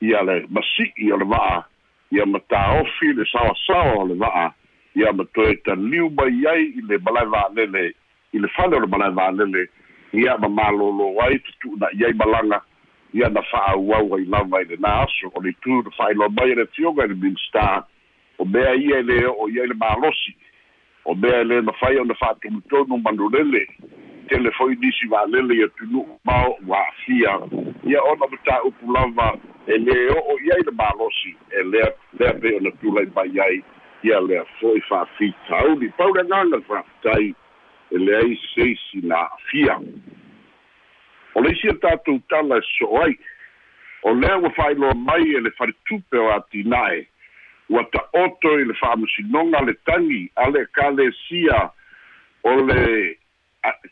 Ia 0.00 0.22
le 0.22 0.46
masi'i 0.54 1.12
o 1.12 1.16
le 1.16 1.26
va'a. 1.32 1.64
Ia 2.12 2.26
ma 2.26 2.38
tāofi 2.52 3.12
le 3.16 3.24
saoasaoa 3.32 3.96
o 4.02 4.06
le 4.10 4.18
va'a. 4.22 4.46
Ia 4.96 5.12
ma 5.12 5.24
toe 5.34 5.56
taliu 5.64 6.10
mai 6.10 6.46
ai 6.52 6.64
i 6.78 6.82
le 6.88 6.98
malae 6.98 7.30
va'alele 7.34 7.84
i 8.32 8.38
le 8.38 8.48
fale 8.56 8.76
o 8.76 8.80
le 8.84 8.86
malae 8.86 9.14
va'alele 9.14 9.66
ia 10.12 10.36
ma 10.38 10.48
malōlō 10.48 11.06
ai 11.22 11.38
tutu'una'i 11.38 12.04
ai 12.04 12.14
malaga 12.18 12.60
ia 13.12 13.28
na 13.28 13.42
fa'auau 13.42 14.14
ai 14.14 14.24
lava 14.24 14.62
i 14.62 14.68
lenā 14.70 14.90
aso 15.04 15.30
o 15.34 15.42
le 15.42 15.50
itu 15.50 15.82
na 15.82 15.90
fa'ailoa 15.96 16.28
mai 16.28 16.50
e 16.52 16.54
le 16.54 16.66
fioga 16.76 17.04
i 17.04 17.08
le 17.08 17.14
minstar 17.14 17.84
o 18.38 18.44
mea 18.44 18.74
ia 18.74 19.00
e 19.00 19.02
lē 19.02 19.18
o'o 19.30 19.48
ia 19.48 19.64
i 19.64 19.70
le 19.72 19.74
malosi 19.74 20.34
o 21.04 21.14
mea 21.14 21.40
e 21.40 21.48
lē 21.50 21.62
mafai 21.66 21.98
ona 21.98 22.14
fa'atonutonu 22.14 23.00
manulele 23.02 23.66
tele 24.28 24.50
nisi 24.80 25.06
va'alele 25.10 25.54
ia 25.54 25.68
tunu'u 25.68 26.18
mao 26.24 26.56
ua 26.66 26.84
ia 27.08 28.02
ona 28.02 28.26
mataupu 28.30 28.92
lava 28.92 29.38
e 29.66 29.76
lē 29.78 29.98
o'o 30.14 30.38
ia 30.46 30.54
i 30.60 30.64
le 30.66 30.72
malosi 30.72 31.34
e 31.50 31.62
lea 31.62 31.90
lea 32.18 32.32
pe 32.32 32.56
ona 32.56 32.70
tulai 32.80 33.06
mai 33.14 33.40
ai. 33.40 33.62
Ia 34.02 34.20
lea 34.20 34.44
fo'i 34.60 34.80
fa'afitauli 34.88 35.92
paulegaga 35.98 36.44
le 36.44 36.60
fa'afitai 36.68 37.34
e 37.90 37.98
leai 37.98 38.38
seisi 38.54 39.02
na 39.02 39.16
a'afia 39.16 39.76
o 41.34 41.42
le 41.42 41.52
isia 41.52 41.74
tatou 41.82 42.20
tala 42.28 42.60
so 42.78 42.90
ai. 43.02 43.18
O 44.02 44.14
lea 44.14 44.38
ua 44.38 44.50
fa'ailoa 44.56 44.94
mai 44.94 45.22
e 45.36 45.40
le 45.40 45.50
faletupe 45.50 46.18
o 46.18 46.30
atina'e 46.32 47.06
ua 47.70 47.84
ta'oto 47.92 48.58
i 48.58 48.64
le 48.64 48.74
fa'amasinoga 48.74 49.62
le 49.66 49.74
tagi 49.86 50.30
a 50.36 50.48
le 50.50 50.66
kalesia 50.74 51.70
o 52.42 52.54
le 52.66 53.16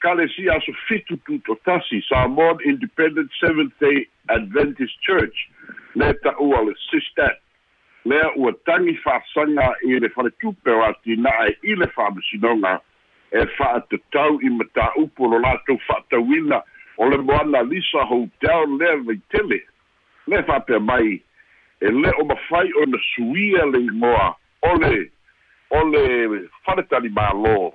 kalesia 0.02 0.56
aso 0.56 0.72
fitu 0.88 1.16
tutotasi 1.26 2.02
samoan 2.08 2.58
independent 2.64 3.30
seventh 3.40 3.74
day 3.80 4.08
adventist 4.28 4.96
church 5.06 5.36
le 5.94 6.12
ta'ua 6.24 6.64
le 6.64 6.74
sistat 6.90 7.38
lea 8.04 8.32
ua 8.36 8.52
tagi 8.64 8.96
fa'asaga 9.04 9.68
i 9.86 10.00
le 10.00 10.08
faletupe 10.08 10.72
o 10.72 10.82
atinaʻe 10.88 11.54
i 11.62 11.76
le 11.76 11.86
fa'amasinoga 11.94 12.80
e 13.30 13.46
fa'atatau 13.58 14.40
i 14.42 14.50
matāupu 14.58 15.30
lo 15.30 15.38
latou 15.44 15.78
fa'atauina 15.86 16.62
o 16.98 17.08
le 17.08 17.18
moana 17.18 17.62
lisa 17.62 18.04
hotel 18.10 18.76
lea 18.78 18.96
vaitele 19.06 19.62
le 20.26 20.42
fa'apea 20.42 20.80
mai 20.80 21.22
e 21.80 21.90
le 21.90 22.10
o 22.20 22.24
mafai 22.24 22.72
ona 22.82 22.98
suia 23.14 23.66
le 23.66 23.78
igoa 23.78 24.36
o 24.62 24.74
le 24.76 25.10
o 25.70 25.84
le 25.84 26.48
faletali 26.64 27.08
mālō. 27.08 27.72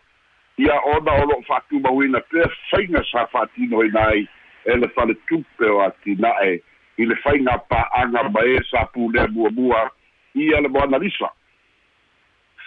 Ia 0.57 0.75
ona 0.95 1.11
o 1.21 1.25
lo'o 1.25 1.41
fa'atumauina 1.47 2.19
pea 2.29 2.49
faiga 2.69 3.03
sa 3.11 3.25
fa'atinoina 3.31 4.07
ai 4.07 4.27
e 4.65 4.75
le 4.75 4.87
faletupe 4.95 5.69
o 5.71 5.81
atina'e 5.87 6.59
i 6.97 7.05
le 7.05 7.15
faiga 7.23 7.57
pa'aga 7.69 8.27
ma 8.29 8.43
e 8.45 8.59
sa 8.69 8.85
pulea 8.93 9.27
muamua 9.27 9.89
ia 10.35 10.61
le 10.61 10.67
moana 10.67 10.99
lisa. 10.99 11.31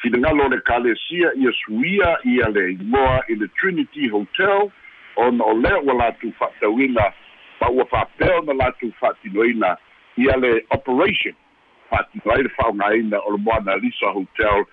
Finagalo 0.00 0.46
o 0.46 0.48
le 0.48 0.60
kalesia 0.60 1.34
ia 1.36 1.52
suia 1.52 2.16
ia 2.24 2.48
le 2.48 2.72
igoa 2.72 3.22
i 3.28 3.34
le 3.34 3.48
trinity 3.60 4.08
hotel 4.08 4.70
ona 5.16 5.44
o 5.44 5.54
lea 5.54 5.80
ua 5.80 5.94
latou 5.94 6.32
fa'atauina 6.38 7.12
ma 7.60 7.70
ua 7.70 7.84
fa'apea 7.84 8.38
ona 8.38 8.54
latou 8.54 8.92
fa'atinoina 9.00 9.76
ia 10.16 10.36
le 10.36 10.64
operation 10.70 11.34
fa'atino 11.90 12.32
ai 12.32 12.42
le 12.42 12.52
fa'aogāina 12.56 13.20
o 13.24 13.32
le 13.32 13.38
moana 13.38 13.76
lisa 13.76 14.12
hotel. 14.12 14.64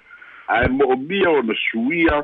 Ae 0.48 0.68
mo'omia 0.68 1.30
ona 1.30 1.56
suia 1.70 2.24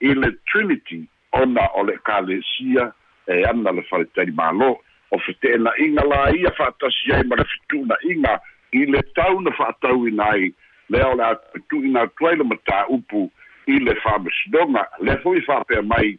i 0.00 0.14
le 0.14 0.32
trinity 0.50 1.02
ona 1.32 1.68
o 1.74 1.84
le 1.84 1.98
ekalesia 1.98 2.92
e 3.28 3.42
ana 3.44 3.72
le 3.72 3.82
faletali 3.90 4.32
mālō 4.32 4.70
o 5.10 5.18
fete'ena'iga 5.24 6.04
la 6.08 6.22
ia 6.36 6.52
fa'atasi 6.56 7.12
ai 7.16 7.26
ma 7.28 7.36
le 7.40 7.44
fetu'una'iga 7.52 8.38
i 8.72 8.86
le 8.86 9.02
tau 9.16 9.40
na 9.40 9.52
fa'atauina 9.56 10.32
ai. 10.32 10.52
Lea 10.88 11.08
o 11.08 11.16
le 11.16 11.24
atu'ina 11.32 12.06
atu 12.08 12.28
ai 12.28 12.36
le 12.40 12.48
matā'upu 12.48 13.28
i 13.68 13.78
le 13.84 13.94
fa'amasinoga 14.00 14.86
lea 15.04 15.20
fo'i 15.24 15.44
fa'apea 15.44 15.82
mai 15.82 16.16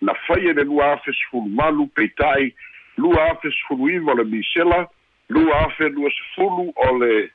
na 0.00 0.14
faia 0.14 0.52
le 0.52 0.64
lua 0.64 0.92
afe 0.92 1.12
sefulu 1.12 1.48
malu 1.48 1.86
peita'i 1.86 2.54
lua 2.96 3.30
afe 3.30 3.50
sefulu 3.50 3.88
iva 3.90 4.12
o 4.12 4.14
le 4.14 4.24
misela 4.24 4.88
lua 5.28 5.60
afe 5.66 5.88
lua 5.88 6.10
sefulu 6.10 6.72
o 6.76 6.98
le 6.98 7.30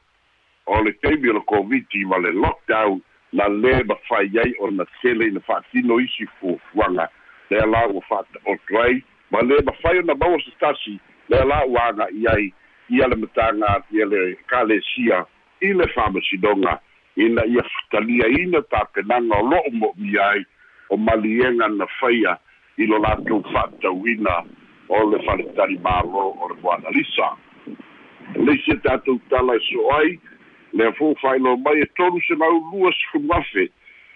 o 0.65 0.83
le 0.83 0.91
taimi 0.93 1.29
o 1.29 1.33
le 1.33 1.39
koviti 1.39 2.05
ma 2.05 2.17
le 2.17 2.31
lockdown 2.31 3.01
na 3.33 3.47
lē 3.47 3.83
mafai 3.87 4.39
ai 4.43 4.53
o 4.59 4.69
na 4.71 4.85
tele 5.01 5.27
ina 5.27 5.39
fa'atino 5.39 5.99
isi 5.99 6.27
fuafuaga 6.39 7.07
lea 7.49 7.65
la 7.65 7.87
ua 7.87 8.01
fa'ata'oto 8.01 8.81
ai 8.83 9.03
ma 9.31 9.39
lē 9.39 9.63
mafai 9.65 9.99
ona 9.99 10.15
maua 10.15 10.39
se 10.45 10.51
tasi 10.59 10.99
lea 11.29 11.45
la 11.45 11.65
ua 11.65 11.85
aga'i 11.89 12.27
ai 12.27 12.53
ia 12.89 13.07
le 13.07 13.15
mataga 13.15 13.83
ia 13.91 14.05
le 14.05 14.35
kalesia 14.47 15.25
i 15.61 15.73
le 15.73 15.87
fa'amasinoga 15.87 16.79
ina 17.15 17.45
ia 17.45 17.63
taliaina 17.91 18.61
tapenaga 18.61 19.39
o 19.39 19.49
lo'o 19.49 19.71
mo'omia 19.71 20.29
ai 20.29 20.45
o 20.89 20.97
maliega 20.97 21.67
na 21.67 21.87
faia 21.99 22.37
i 22.81 22.87
lo 22.89 22.97
latou 23.05 23.43
fa'atauina 23.53 24.41
o 24.89 25.05
le 25.11 25.21
faletali 25.25 25.77
mālo 25.85 26.31
o 26.41 26.49
le 26.51 26.57
foanalisa 26.61 27.31
e 28.35 28.75
tatou 28.83 29.19
tala 29.29 29.55
e 29.55 29.59
so 29.67 29.87
ai 29.97 30.19
lea 30.73 30.91
fou 30.97 31.15
fa'ailoa 31.21 31.57
mai 31.57 31.81
e 31.81 31.85
tolu 31.95 32.21
selau 32.27 32.59
lua 32.71 32.91
sefuluafe 32.93 33.69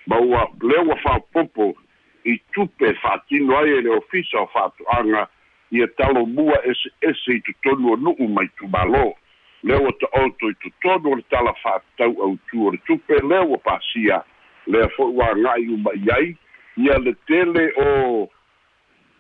ma 0.08 0.20
ua 0.20 0.48
lea 0.62 0.82
ua 0.82 0.96
fa'apopo 0.96 1.76
i 2.24 2.38
tupe 2.54 2.94
fa'atino 3.02 3.58
ai 3.58 3.70
e 3.70 3.82
le 3.82 3.90
ofisa 3.90 4.42
o 4.42 4.48
fa'ato'aga 4.54 5.28
ia 5.72 5.88
talomua 5.88 6.58
eseese 6.66 7.36
i 7.36 7.42
totonu 7.42 7.94
o 7.94 7.96
nu'u 7.96 8.28
mai 8.28 8.50
tumālō 8.58 9.14
lea 9.64 9.80
ua 9.82 9.92
ta'oto 10.00 10.50
i 10.50 10.56
totonu 10.64 11.12
o 11.12 11.16
le 11.16 11.26
tala 11.30 11.54
fa'atau 11.64 12.14
autū 12.28 12.68
o 12.68 12.72
le 12.72 12.80
tupe 12.88 13.20
lea 13.30 13.44
ua 13.44 13.58
pasia 13.58 14.24
lea 14.68 14.90
fo'i 14.96 15.14
ua 15.14 15.32
aga'i 15.36 15.68
uma 15.68 15.92
i 15.94 16.12
ai 16.18 16.36
ia 16.78 16.98
le 17.00 17.16
tele 17.28 17.72
o 17.78 18.30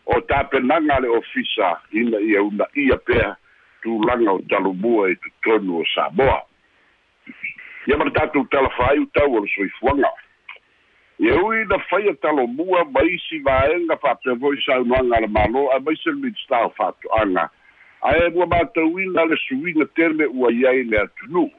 o 0.05 0.21
tapenaga 0.21 0.95
a 0.95 0.99
le 0.99 1.07
ofisa 1.07 1.81
ina 1.91 2.19
ia 2.19 2.43
una 2.43 2.65
ia 2.75 2.97
pea 2.97 3.35
tulaga 3.81 4.31
o 4.31 4.41
talumua 4.49 5.09
e 5.09 5.15
totonu 5.15 5.79
o 5.79 5.85
saboa 5.95 6.41
ia 7.87 7.97
ma 7.97 8.05
le 8.05 8.11
tatou 8.11 8.45
talafaaiu 8.45 9.05
tau 9.13 9.35
o 9.35 9.39
le 9.39 9.49
soifuaga 9.55 10.11
ia 11.19 11.35
ui 11.43 11.65
na 11.65 11.79
faia 11.79 12.13
talomua 12.13 12.81
e 12.81 12.91
ma 12.91 13.01
isi 13.03 13.39
vaega 13.39 13.97
faapeavoi 13.97 14.61
saunoaga 14.65 15.17
a 15.17 15.21
le 15.21 15.27
malo 15.27 15.71
ae 15.73 15.79
ma 15.79 15.91
isi 15.91 16.09
le 16.09 16.15
minista 16.15 16.65
o 16.65 16.73
faatoʻaga 16.77 17.49
ae 18.01 18.29
mua 18.29 18.45
matauina 18.45 19.25
le 19.25 19.37
suiga 19.47 19.85
tele 19.95 20.25
ua 20.25 20.51
iai 20.51 20.83
le 20.83 20.97
atunū 21.01 21.49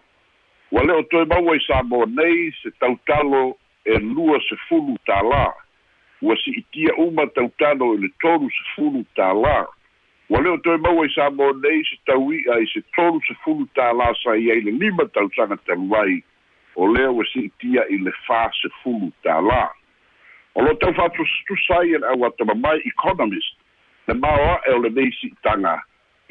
ua 0.73 0.83
lē 0.83 0.93
o 0.99 1.03
toe 1.03 1.25
maua 1.25 1.57
i 1.57 1.61
sa 1.67 1.83
mo 1.83 2.05
nei 2.07 2.51
se 2.63 2.71
tautalo 2.79 3.57
e 3.85 3.99
lua 3.99 4.39
sefulu 4.49 4.99
talā 5.07 5.66
ua 6.23 6.37
si'itia 6.45 6.95
uma 6.97 7.27
tautano 7.27 7.95
i 7.95 8.05
le 8.05 8.11
tolu 8.23 8.51
sefulu 8.51 9.05
tālā 9.19 9.57
ua 10.31 10.41
leo 10.43 10.57
toe 10.65 10.77
maua 10.83 11.07
i 11.07 11.13
sa 11.15 11.31
mo 11.31 11.53
nei 11.63 11.83
se 11.89 11.99
taui'a 12.09 12.61
i 12.63 12.69
se 12.73 12.83
tolu 12.97 13.21
sefulu 13.29 13.69
tālā 13.79 14.13
sa 14.23 14.37
i 14.37 14.51
ai 14.51 14.63
le 14.65 14.73
lima 14.81 15.07
tausaga 15.15 15.59
talu 15.67 15.93
ai. 15.95 16.23
O 16.77 16.89
lea 16.93 17.09
ua 17.11 17.25
si'itia 17.33 17.87
i 17.89 17.99
le 18.05 18.13
fā 18.27 18.47
sefulu 18.61 19.13
tālā 19.25 19.65
o 20.57 20.63
lo 20.65 20.73
tau 20.81 20.93
fa'atustusa 20.97 21.81
ai 21.81 21.93
e 21.95 21.99
le 22.01 22.09
auatamamai 22.09 22.81
economist 22.89 23.57
le 24.09 24.15
maoa'e 24.15 24.73
o 24.73 24.81
lenei 24.83 25.13
si'itaga 25.21 25.77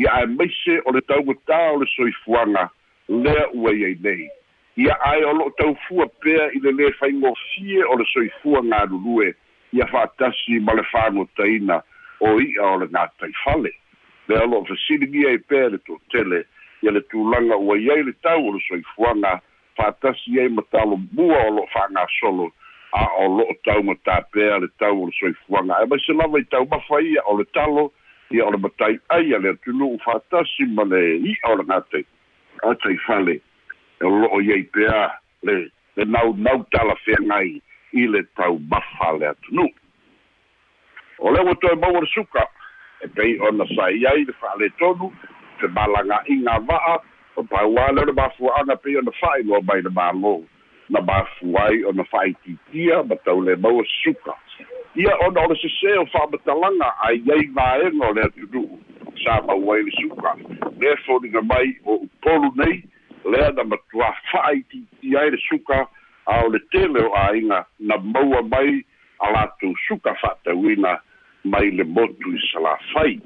ia 0.01 0.13
ae 0.17 0.25
maise 0.25 0.79
o 0.85 0.91
le 0.95 1.01
taugatā 1.05 1.59
o 1.73 1.77
le 1.83 1.87
soifuaga 1.93 2.69
lea 3.09 3.45
ua 3.53 3.73
iai 3.73 3.97
nei. 4.01 4.29
Ia 4.81 4.97
ae 5.11 5.23
o 5.29 5.33
lo'o 5.33 5.53
taufua 5.59 6.07
pea 6.25 6.49
i 6.57 6.59
le 6.59 6.73
lē 6.73 6.89
faigofie 6.99 7.83
o 7.85 7.99
le 8.01 8.05
soifua 8.13 8.63
galulue 8.65 9.35
ia 9.73 9.87
fa'atasi 9.87 10.59
ma 10.59 10.73
le 10.73 10.83
fāgotaina 10.91 11.81
o 12.19 12.39
i'a 12.39 12.65
o 12.73 12.77
le 12.79 12.87
gatai 12.87 13.33
fale 13.43 13.71
le 14.27 14.35
lo'o 14.35 14.65
fesiligia 14.65 15.29
ai 15.29 15.37
pea 15.37 15.69
le 15.69 15.77
to'atele 15.77 16.45
ia 16.81 16.91
le 16.91 17.01
tulaga 17.09 17.57
ua 17.57 17.77
iai 17.77 18.03
le 18.03 18.13
tau 18.21 18.47
o 18.49 18.53
le 18.53 18.61
soifuaga 18.67 19.41
fa'atasi 19.77 20.39
ai 20.39 20.49
ma 20.49 20.63
talomua 20.71 21.41
o 21.47 21.51
lo'o 21.55 21.67
fa'agasolo 21.73 22.51
a 22.93 23.03
o 23.19 23.27
lo'o 23.37 23.53
tau 23.65 23.83
pea 24.31 24.59
le 24.59 24.67
tau 24.79 25.03
o 25.03 25.05
le 25.05 25.13
soifuaga 25.19 25.83
e 25.83 25.85
maise 25.85 26.13
lava 26.13 26.39
i 26.39 26.45
taumafa 26.45 27.01
ia 27.01 27.21
o 27.25 27.37
le 27.37 27.45
talo 27.53 27.91
ia 28.31 28.45
o 28.45 28.51
le 28.51 28.57
matai 28.57 28.99
aia 29.09 29.39
le 29.39 29.49
atunu'u 29.49 29.99
fa'atasi 30.05 30.65
ma 30.73 30.83
le 30.83 31.17
i'a 31.17 31.51
o 31.51 31.55
le 31.55 31.63
gatai 31.63 32.05
gatai 32.61 32.97
fale 33.05 33.41
e 34.01 34.05
o 34.05 34.09
lo'o 34.09 34.41
iai 34.41 34.63
pea 34.63 35.19
le 35.43 35.69
le 35.95 36.05
naunau 36.05 36.65
talafeagai 36.71 37.61
i 37.95 38.07
le 38.07 38.23
tau 38.35 38.59
mafa 38.71 39.11
le 39.19 39.31
atunu 39.31 39.67
o 41.19 41.31
le 41.31 41.43
ua 41.47 41.55
toe 41.55 41.75
maua 41.75 42.03
le 42.03 42.09
suka 42.13 42.47
e 43.01 43.07
pei 43.07 43.39
ona 43.39 43.65
sai 43.75 44.05
ai 44.05 44.25
le 44.25 44.33
fa'aletonu 44.39 45.11
te 45.59 45.67
malaga'iga 45.67 46.59
va'a 46.67 46.95
o 47.35 47.43
pauā 47.43 47.91
le 47.93 48.03
ona 48.05 48.13
mafua'aga 48.19 48.75
pei 48.83 48.97
ona 48.97 49.11
fa'ailoa 49.19 49.61
mai 49.67 49.81
le 49.81 49.91
mālō. 49.99 50.35
Na 50.89 51.01
mafu 51.01 51.55
ai 51.59 51.83
ona 51.83 52.03
fa'aititia 52.11 53.03
ma 53.09 53.15
tau 53.25 53.41
le 53.41 53.55
maua 53.55 53.83
suka. 54.03 54.35
Ia 54.95 55.15
ona 55.27 55.43
o 55.43 55.51
le 55.51 55.57
sesē 55.61 55.97
o 56.01 56.05
fa'amatalaga 56.13 56.91
ai 57.07 57.21
ai 57.35 57.47
vaega 57.57 58.09
o 58.09 58.13
le 58.13 58.27
atunu'u 58.29 58.79
sa 59.23 59.41
maua 59.47 59.75
ai 59.77 59.83
le 59.87 59.95
suka. 59.99 60.35
Le 60.79 60.95
foliga 61.05 61.41
mai 61.41 61.75
o 61.85 61.99
upolu 62.07 62.51
nei 62.61 62.83
lea 63.25 63.51
na 63.51 63.67
matuā 63.71 64.11
fa'aititia 64.31 65.19
ai 65.25 65.35
le 65.35 65.41
suka 65.49 65.85
a 66.25 66.43
o 66.45 66.49
le 66.49 66.59
tele 66.71 67.01
o 67.05 67.11
āiga 67.27 67.65
na 67.79 67.97
maua 67.97 68.41
mai 68.41 68.83
a 69.19 69.31
latou 69.31 69.75
suka 69.87 70.15
fa'atauina 70.21 70.99
mai 71.43 71.71
le 71.71 71.83
motu 71.83 72.33
i 72.35 72.39
salafai 72.51 73.19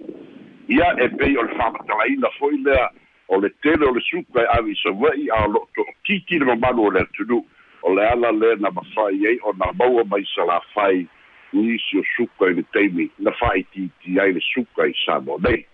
ia 0.68 0.90
e 1.04 1.08
pei 1.18 1.38
o 1.38 1.44
le 1.44 1.56
fa'amatalaina 1.56 2.30
fo'i 2.40 2.58
lea 2.66 2.90
o 3.28 3.40
le 3.42 3.50
tele 3.62 3.86
o 3.88 3.94
le 3.94 4.02
suka 4.10 4.44
e 4.44 4.50
avi 4.58 4.76
sava'i 4.84 5.30
a 5.30 5.46
o 5.46 5.48
lo'o 5.54 5.68
to'okiki 5.76 6.40
le 6.40 6.46
mamalu 6.46 6.88
o 6.88 6.92
le 6.92 7.02
atunu 7.06 7.40
o 7.82 7.94
le 7.96 8.06
ala 8.06 8.32
lē 8.32 8.60
na 8.60 8.72
mafai 8.72 9.26
ai 9.32 9.40
o 9.44 9.54
na 9.58 9.72
maua 9.80 10.04
mai 10.04 10.26
salafai 10.36 11.08
nisi 11.54 12.00
o 12.00 12.04
suka 12.16 12.52
i 12.52 12.54
le 12.60 12.64
taimi 12.74 13.10
na 13.20 13.32
fa'aitiiti 13.32 14.20
ai 14.20 14.34
le 14.34 14.42
suka 14.54 14.88
i 14.88 14.94
samoa 15.06 15.40
nei. 15.48 15.66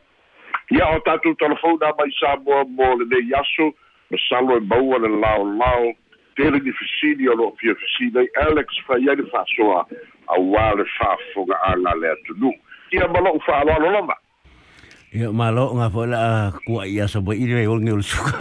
Ia 0.71 0.87
o 0.95 0.99
tatou 0.99 1.35
telefona 1.35 1.93
mai 1.97 2.11
samoa 2.19 2.63
mo 2.65 2.95
lenei 3.01 3.33
aso 3.39 3.73
ma 4.11 4.17
salo 4.29 4.57
e 4.57 4.59
maua 4.59 4.99
le 4.99 5.09
laolao 5.09 5.93
tele 6.35 6.59
ni 6.59 6.71
fesili 6.71 7.29
o 7.29 7.35
lo 7.35 7.51
fia 7.59 7.75
fesili 7.75 8.19
ai 8.19 8.29
Alex 8.47 8.67
fa 8.87 8.99
ia 8.99 9.15
ni 9.15 9.29
fa 9.31 9.45
soa 9.55 9.85
a 10.27 10.39
wale 10.39 10.85
fa 10.97 11.17
fonga 11.33 11.55
anga 11.63 11.95
le 11.95 12.11
atunu 12.11 12.53
ia 12.91 13.07
malo 13.07 13.39
fa 13.45 13.63
lo 13.63 13.79
lo 13.79 13.91
lava 13.91 14.17
Ia 15.15 15.31
malo 15.31 15.71
nga 15.79 15.87
fo 15.87 16.03
la 16.03 16.51
kua 16.67 16.83
ia 16.83 17.07
so 17.07 17.23
bo 17.23 17.31
ire 17.31 17.63
o 17.71 17.79
ngel 17.79 18.03
suka. 18.03 18.35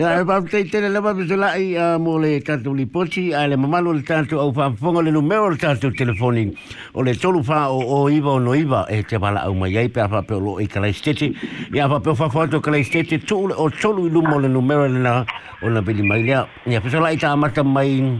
Ya 0.00 0.16
e 0.16 0.24
pa 0.24 0.40
te 0.40 0.64
te 0.64 0.80
le 0.80 0.96
ba 0.96 1.12
bisola 1.12 1.60
i 1.60 1.76
mo 2.00 2.16
le 2.16 2.40
tatu 2.40 2.72
li 2.72 2.86
pochi 2.88 3.34
a 3.36 3.44
le 3.44 3.60
mamalo 3.60 3.92
le 3.92 4.00
tatu 4.00 4.40
au 4.40 4.48
fa 4.56 4.72
fonga 4.72 5.04
le 5.04 5.12
numero 5.12 5.50
le 5.52 5.58
tatu 5.60 5.92
telefoni 5.92 6.56
o 6.94 7.02
le 7.04 7.12
tolu 7.12 7.44
fa 7.44 7.68
o 7.68 7.84
o 7.84 8.08
iva 8.08 8.30
o 8.32 8.38
no 8.40 8.56
iva 8.56 8.86
e 8.88 9.02
te 9.04 9.20
bala 9.20 9.44
au 9.44 9.52
mai 9.52 9.88
pe 9.92 10.08
fa 10.08 10.22
pe 10.24 10.32
lo 10.40 10.56
i 10.56 10.64
kala 10.64 10.88
stete 10.88 11.36
ya 11.68 11.84
fa 11.92 12.00
pe 12.00 12.14
fa 12.16 12.30
foto 12.32 12.64
kala 12.64 12.80
stete 12.82 13.20
tu 13.20 13.44
o 13.44 13.68
tolu 13.68 14.08
i 14.08 14.10
lumo 14.10 14.40
le 14.40 14.48
numero 14.48 14.88
le 14.88 15.04
na 15.04 15.26
o 15.60 15.68
na 15.68 15.82
bili 15.84 16.00
mai 16.00 16.24
ya 16.24 16.48
ya 16.64 16.80
sola 16.88 17.12
i 17.12 17.18
ta 17.20 17.36
mata 17.36 17.62
mai 17.62 18.16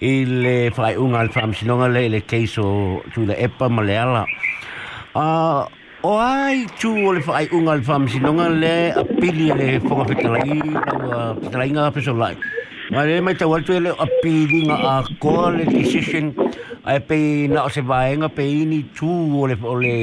il 0.00 0.70
fai 0.76 0.94
un 1.00 1.14
al 1.16 1.32
fam 1.32 1.56
sinonga 1.56 1.88
le 1.88 2.08
le 2.12 2.20
keiso 2.20 3.00
tu 3.14 3.24
le 3.24 3.32
epa 3.32 3.68
maleala 3.72 4.26
a 5.14 5.66
o 6.02 6.12
ai 6.18 6.66
tu 6.80 6.90
o 7.06 7.12
le 7.12 7.20
fai 7.20 7.48
unga 7.52 7.74
le 7.76 7.82
fam 7.82 8.08
sinonga 8.08 8.46
le 8.62 8.74
a 9.00 9.04
pili 9.20 9.48
le 9.60 9.68
fonga 9.86 10.04
petalai 10.10 10.58
na 11.10 11.34
petalai 11.40 11.70
nga 11.76 11.90
peso 11.96 12.12
lai 12.22 12.34
ma 12.90 13.04
le 13.08 13.20
mai 13.20 13.34
tau 13.34 13.54
atu 13.56 13.80
le 13.86 13.90
a 14.04 14.06
pili 14.22 14.60
nga 14.68 14.76
a 14.92 14.94
ko 15.22 15.50
le 15.56 15.64
decision 15.64 16.26
ai 16.84 16.98
pe 17.08 17.18
na 17.54 17.64
o 17.66 17.68
se 17.76 17.80
vai 17.90 18.16
nga 18.20 18.28
pe 18.28 18.44
ini 18.62 18.80
tu 18.96 19.10
o 19.40 19.46
le 19.50 19.56
o 19.72 19.74
le 19.84 19.94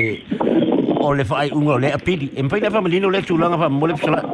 o 1.07 1.13
le 1.17 1.23
fai 1.31 1.47
unga 1.59 1.77
le 1.83 1.89
a 1.97 1.99
pili 2.07 2.27
e 2.35 2.41
pai 2.51 2.59
le 2.65 2.69
fam 2.75 2.87
lino 2.93 3.09
le 3.15 3.21
tu 3.29 3.37
langa 3.43 3.57
fam 3.63 3.73
mo 3.79 3.87
le 3.87 3.93
peso 3.97 4.11
lai 4.15 4.25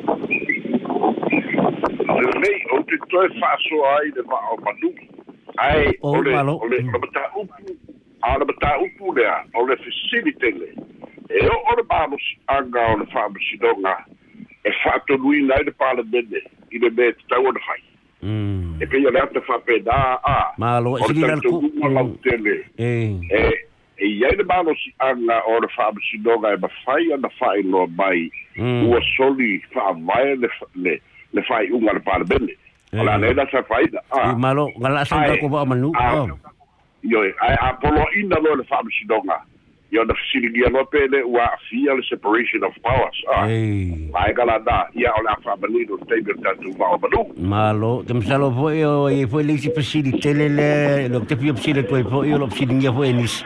nei 2.42 2.58
o 2.74 2.82
te 2.90 2.98
toe 3.10 3.28
fa 3.40 3.50
so 3.66 3.78
ai 3.94 4.10
de 4.18 4.22
va 4.30 4.40
o 4.54 4.56
manu. 4.66 4.90
Ai 5.62 5.94
O 6.02 6.12
o 6.18 6.22
le 6.26 6.32
malo. 6.36 6.54
o 6.64 6.68
le 6.72 6.78
mata 6.82 7.24
upu 7.40 7.74
a 8.22 8.38
le 8.38 8.46
mataupu 8.46 9.14
lea 9.16 9.44
o 9.54 9.66
le 9.68 9.76
facility 9.78 10.52
le 10.60 10.70
e 11.30 11.48
o 11.48 11.56
o 11.70 11.72
le 11.78 11.84
malosiaga 11.90 12.82
o 12.94 12.98
le 13.00 13.06
fa'amasinoga 13.14 13.96
e 14.64 14.72
fa'atonuina 14.84 15.56
ai 15.56 15.64
le 15.64 15.72
palemene 15.72 16.42
i 16.72 16.78
le 16.80 16.90
me 16.90 17.12
tatau 17.14 17.46
ona 17.50 17.60
fai 17.68 17.82
e 18.82 18.86
peia 18.88 19.10
le 19.12 19.20
ata 19.20 19.42
fa'apena 19.42 20.20
a 20.24 20.54
o 21.02 21.12
le 21.14 21.22
tautauga 21.42 21.90
lautele 21.90 22.56
e 22.78 23.20
e 23.98 24.06
iai 24.06 24.36
le 24.38 24.44
malosiaga 24.44 25.38
o 25.48 25.60
le 25.60 25.68
fa'amasinoga 25.76 26.54
e 26.54 26.58
mafai 26.58 27.14
ana 27.14 27.30
fa'ailoa 27.40 27.88
mai 27.98 28.32
ua 28.88 29.00
soli 29.18 29.62
fa'avae 29.74 30.36
le 30.36 31.02
le 31.34 31.42
fa'ai'uga 31.42 31.94
le 31.94 32.00
palemene 32.00 32.54
o 32.94 33.04
le 33.04 33.12
Eh. 33.12 33.14
alena 33.16 33.46
sa 33.52 33.64
faida 33.64 34.04
I 34.12 34.20
a 34.20 34.36
malo, 34.36 34.68
ngala 34.80 35.06
sa 35.08 35.24
Yo 37.04 37.22
ai 37.22 37.56
a 37.60 37.74
polo 37.74 38.06
ina 38.16 38.38
lo 38.40 38.56
le 38.56 38.64
fam 38.64 38.86
sidonga. 39.00 39.42
Yo 39.92 40.04
na 40.06 40.14
fisilingia 40.14 40.70
lo 40.70 40.86
pele 40.86 41.24
wa 41.24 41.50
fia 41.70 41.94
le 41.94 42.04
separation 42.08 42.64
of 42.64 42.74
powers. 42.82 43.18
Ah. 43.34 43.46
Ai 43.46 44.34
kala 44.34 44.60
da 44.60 44.88
ia 44.96 45.12
o 45.12 45.22
la 45.24 45.36
family 45.44 45.86
do 45.86 45.98
table 46.08 46.38
ta 46.44 46.54
tu 46.62 46.72
va 46.78 46.94
obalo. 46.96 47.28
Malo, 47.38 48.04
te 48.04 48.14
msalo 48.14 48.52
foi 48.52 48.86
o 48.86 49.10
e 49.10 49.28
foi 49.28 49.44
le 49.44 49.58
sipasili 49.58 50.20
tele 50.20 50.48
le 50.50 51.08
lo 51.10 51.20
te 51.22 51.36
pio 51.36 51.54
psile 51.54 51.84
toi 51.84 52.04
foi 52.04 52.34
o 52.34 52.38
lo 52.38 52.48
psilingia 52.48 52.94
foi 52.94 53.14
nis. 53.14 53.44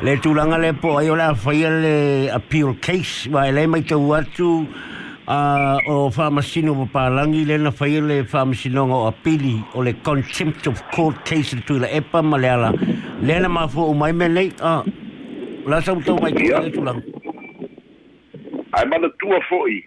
Le 0.00 0.16
tulanga 0.16 0.56
le 0.56 0.72
po 0.72 0.96
ai 0.96 1.10
o 1.10 1.16
la 1.16 1.34
fia 1.34 1.68
le 1.68 2.30
appeal 2.32 2.78
case 2.80 3.28
wa 3.28 3.50
le 3.50 3.66
mai 3.66 3.82
tau 3.82 4.14
atu. 4.14 4.66
A 5.30 5.78
o 5.86 6.10
whamasino 6.10 6.74
po 6.74 6.86
pālangi 6.90 7.44
le 7.46 7.56
na 7.58 7.70
whai 7.70 8.00
le 8.00 8.22
whamasino 8.24 8.82
o 8.90 9.06
apili 9.06 9.62
o 9.74 9.80
le 9.80 9.92
contempt 10.02 10.66
of 10.66 10.82
court 10.90 11.24
case 11.24 11.54
le 11.54 11.62
tuila 11.62 11.86
epa 11.86 12.20
ma 12.22 12.36
le 12.36 12.48
ala. 12.50 12.72
Le 13.22 13.38
na 13.38 13.48
ma 13.48 13.68
fo 13.68 13.86
o 13.90 13.94
mai 13.94 14.10
me 14.12 14.26
nei 14.26 14.50
a 14.60 14.82
la 15.66 15.80
sa 15.80 15.94
utau 15.94 16.18
mai 16.20 16.32
ki 16.32 16.48
le 16.50 16.70
tulanga 16.74 17.02
ai 18.72 18.84
mana 18.86 19.08
tua 19.20 19.38
fo'i. 19.48 19.78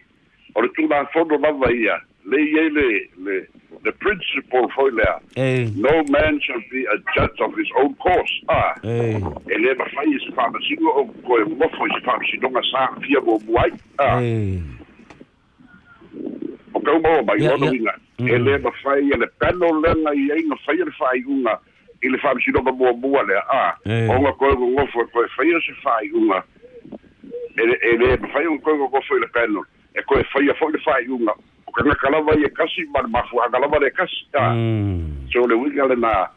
O 0.56 0.62
le 0.62 0.70
tula 0.78 1.04
fono 1.12 1.36
lava 1.38 1.72
ia. 1.76 2.00
Le 2.24 2.40
iai 2.40 2.70
le 2.78 2.88
le 3.26 3.42
the 3.84 3.92
principle 4.00 4.70
foi 4.74 4.92
lea. 4.92 5.20
E. 5.36 5.74
No 5.76 5.92
man 6.08 6.40
shall 6.40 6.64
be 6.72 6.86
a 6.88 6.98
judge 7.12 7.42
of 7.44 7.52
his 7.58 7.68
own 7.82 7.94
cause 7.96 8.34
ah 8.48 8.80
e. 8.84 9.20
E 9.52 9.60
le 9.60 9.76
mafai 9.76 10.08
e 10.08 10.20
se 10.24 10.32
fa'amasino 10.40 10.88
o 10.88 11.04
koe 11.28 11.44
mofo 11.52 11.84
i 11.84 11.92
se 11.98 12.06
fa'amasinoga 12.08 12.64
sa 12.72 12.88
fia 13.02 13.20
mo 13.20 13.38
muai. 13.44 13.76
Ah 14.00 14.24
e 14.24 14.62
kau 16.94 17.02
mo 17.02 17.24
mai 17.24 17.48
ono 17.48 17.66
ia. 17.66 17.74
inga 17.74 17.94
Mm. 18.20 18.28
e 18.30 18.38
le 18.38 18.58
mafai 18.58 19.10
e 19.10 19.18
le 19.18 19.28
pano 19.42 19.82
lenga 19.82 20.14
i 20.14 20.32
ai 20.32 20.44
na 20.46 20.56
fai 20.66 20.78
le 20.78 20.92
fai 20.92 21.24
unga 21.26 21.58
i 22.04 22.08
le 22.10 22.18
fa'amasinoga 22.18 22.72
mua 22.72 22.94
mua 22.94 23.24
le 23.24 23.34
ah 23.50 23.74
Eh. 23.86 24.06
o 24.08 24.22
nga 24.22 24.32
koe 24.34 24.54
go 24.56 24.68
ngofo 24.68 25.02
e 25.02 25.06
koe 25.12 25.28
fai 25.36 25.50
se 25.66 25.74
fai 25.82 26.12
unga 26.14 26.44
e 27.58 27.66
le 27.66 27.74
e 27.82 27.98
le 27.98 28.18
mafai 28.22 28.46
un 28.46 28.60
koe 28.62 28.78
go 28.78 28.86
ngofo 28.88 29.18
i 29.18 29.20
le 29.20 29.28
pano 29.34 29.66
e 29.98 30.02
koe 30.06 30.24
fai 30.30 30.46
a 30.50 30.54
foi 30.54 30.72
le 30.72 30.80
fai 30.86 31.08
unga 31.10 31.34
o 31.66 31.72
ka 31.72 31.82
i 32.38 32.44
e 32.46 32.50
kasi 32.54 32.86
ma 32.94 33.02
le 33.02 33.08
mafu 33.10 33.42
a 33.42 33.50
kalava 33.50 33.80
le 33.82 33.90
kasi 33.90 34.28
ah 34.38 34.54
mm 34.54 35.26
so 35.34 35.48
le 35.48 35.56
winga 35.56 35.90
le 35.90 35.96
na 35.96 36.30